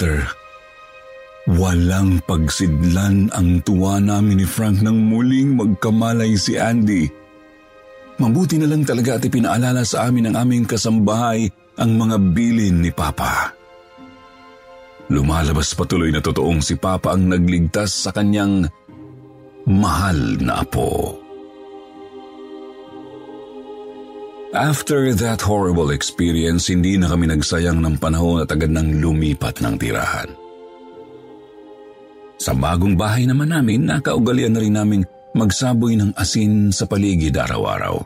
Jupiter, 0.00 0.24
walang 1.60 2.24
pagsidlan 2.24 3.28
ang 3.36 3.60
tuwa 3.60 4.00
namin 4.00 4.40
ni 4.40 4.48
Frank 4.48 4.80
nang 4.80 4.96
muling 4.96 5.60
magkamalay 5.60 6.40
si 6.40 6.56
Andy. 6.56 7.04
Mabuti 8.16 8.56
na 8.56 8.64
lang 8.64 8.88
talaga 8.88 9.20
at 9.20 9.28
ipinaalala 9.28 9.84
sa 9.84 10.08
amin 10.08 10.32
ng 10.32 10.34
aming 10.40 10.64
kasambahay 10.64 11.52
ang 11.76 12.00
mga 12.00 12.16
bilin 12.32 12.80
ni 12.80 12.88
Papa. 12.88 13.52
Lumalabas 15.12 15.76
patuloy 15.76 16.08
na 16.08 16.24
totoong 16.24 16.64
si 16.64 16.80
Papa 16.80 17.12
ang 17.12 17.28
nagligtas 17.28 17.92
sa 17.92 18.08
kanyang 18.08 18.72
mahal 19.68 20.16
na 20.40 20.64
apo. 20.64 21.19
After 24.50 25.14
that 25.14 25.38
horrible 25.46 25.94
experience, 25.94 26.66
hindi 26.66 26.98
na 26.98 27.06
kami 27.06 27.30
nagsayang 27.30 27.78
ng 27.78 28.02
panahon 28.02 28.42
at 28.42 28.50
agad 28.50 28.74
nang 28.74 28.98
lumipat 28.98 29.62
ng 29.62 29.78
tirahan. 29.78 30.26
Sa 32.34 32.50
bagong 32.58 32.98
bahay 32.98 33.30
naman 33.30 33.54
namin, 33.54 33.86
nakaugalian 33.86 34.50
na 34.50 34.60
rin 34.64 34.74
naming 34.74 35.04
magsaboy 35.38 35.94
ng 35.94 36.18
asin 36.18 36.74
sa 36.74 36.90
paligid 36.90 37.38
araw-araw. 37.38 38.02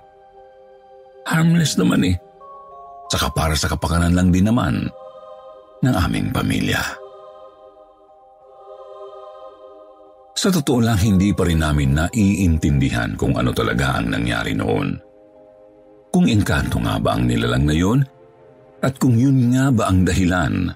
Harmless 1.25 1.81
naman 1.81 2.13
eh. 2.13 2.17
Saka 3.09 3.33
para 3.33 3.57
sa 3.57 3.73
kapakanan 3.73 4.13
lang 4.13 4.29
din 4.29 4.45
naman 4.45 4.85
ng 5.81 5.95
aming 5.97 6.29
pamilya. 6.29 6.83
Sa 10.37 10.53
totoo 10.53 10.85
lang, 10.85 11.01
hindi 11.01 11.33
pa 11.33 11.49
rin 11.49 11.65
namin 11.65 11.97
naiintindihan 11.97 13.17
kung 13.17 13.33
ano 13.33 13.49
talaga 13.57 13.97
ang 13.97 14.13
nangyari 14.13 14.53
noon. 14.53 15.14
Kung 16.15 16.31
engkanto 16.31 16.79
nga 16.79 16.95
ba 17.03 17.19
ang 17.19 17.27
nilalang 17.27 17.67
na 17.67 17.75
yun 17.75 17.99
at 18.87 18.95
kung 19.03 19.19
yun 19.19 19.51
nga 19.51 19.75
ba 19.75 19.91
ang 19.91 20.07
dahilan 20.07 20.71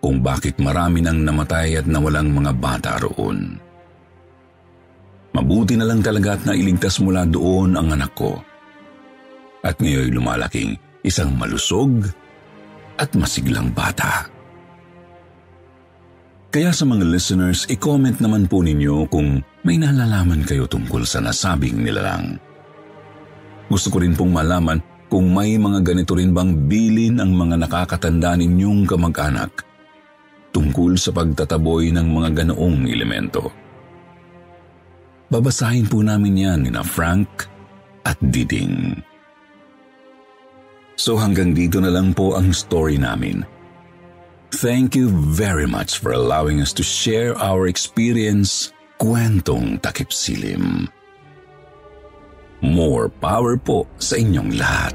kung 0.00 0.24
bakit 0.24 0.56
marami 0.56 1.04
nang 1.04 1.20
namatay 1.20 1.76
at 1.76 1.84
nawalang 1.84 2.32
mga 2.32 2.56
bata 2.56 2.96
roon. 2.96 3.60
Mabuti 5.36 5.76
na 5.76 5.84
lang 5.84 6.00
talaga 6.00 6.40
at 6.40 6.48
nailigtas 6.48 6.96
mula 7.04 7.28
doon 7.28 7.76
ang 7.76 7.92
anak 7.92 8.16
ko. 8.16 8.40
At 9.60 9.76
ngayon 9.76 10.16
lumalaking 10.16 10.80
isang 11.04 11.36
malusog 11.36 12.08
at 12.96 13.12
masiglang 13.12 13.68
bata. 13.76 14.32
Kaya 16.48 16.72
sa 16.72 16.88
mga 16.88 17.04
listeners, 17.04 17.68
i-comment 17.68 18.16
naman 18.16 18.48
po 18.48 18.64
ninyo 18.64 19.12
kung 19.12 19.44
may 19.60 19.76
nalalaman 19.76 20.40
kayo 20.48 20.64
tungkol 20.64 21.04
sa 21.04 21.20
nasabing 21.20 21.84
nilalang. 21.84 22.40
Gusto 23.72 23.88
ko 23.88 24.04
rin 24.04 24.12
pong 24.12 24.36
malaman 24.36 24.84
kung 25.08 25.32
may 25.32 25.56
mga 25.56 25.80
ganito 25.80 26.12
rin 26.12 26.36
bang 26.36 26.68
bilin 26.68 27.24
ang 27.24 27.32
mga 27.32 27.56
nakakatanda 27.64 28.36
ninyong 28.36 28.84
kamag-anak 28.84 29.64
tungkol 30.52 30.92
sa 31.00 31.08
pagtataboy 31.16 31.88
ng 31.88 32.04
mga 32.04 32.44
ganoong 32.44 32.84
elemento. 32.84 33.48
Babasahin 35.32 35.88
po 35.88 36.04
namin 36.04 36.36
yan 36.36 36.60
ni 36.68 36.70
Frank 36.84 37.48
at 38.04 38.20
Diding. 38.20 39.00
So 41.00 41.16
hanggang 41.16 41.56
dito 41.56 41.80
na 41.80 41.88
lang 41.88 42.12
po 42.12 42.36
ang 42.36 42.52
story 42.52 43.00
namin. 43.00 43.40
Thank 44.52 44.92
you 44.92 45.08
very 45.32 45.64
much 45.64 45.96
for 45.96 46.12
allowing 46.12 46.60
us 46.60 46.76
to 46.76 46.84
share 46.84 47.32
our 47.40 47.64
experience 47.64 48.68
kwentong 49.00 49.80
takip 49.80 50.12
silim. 50.12 50.92
More 52.62 53.10
power 53.10 53.58
po 53.58 53.90
sa 53.98 54.14
inyong 54.14 54.54
lahat. 54.54 54.94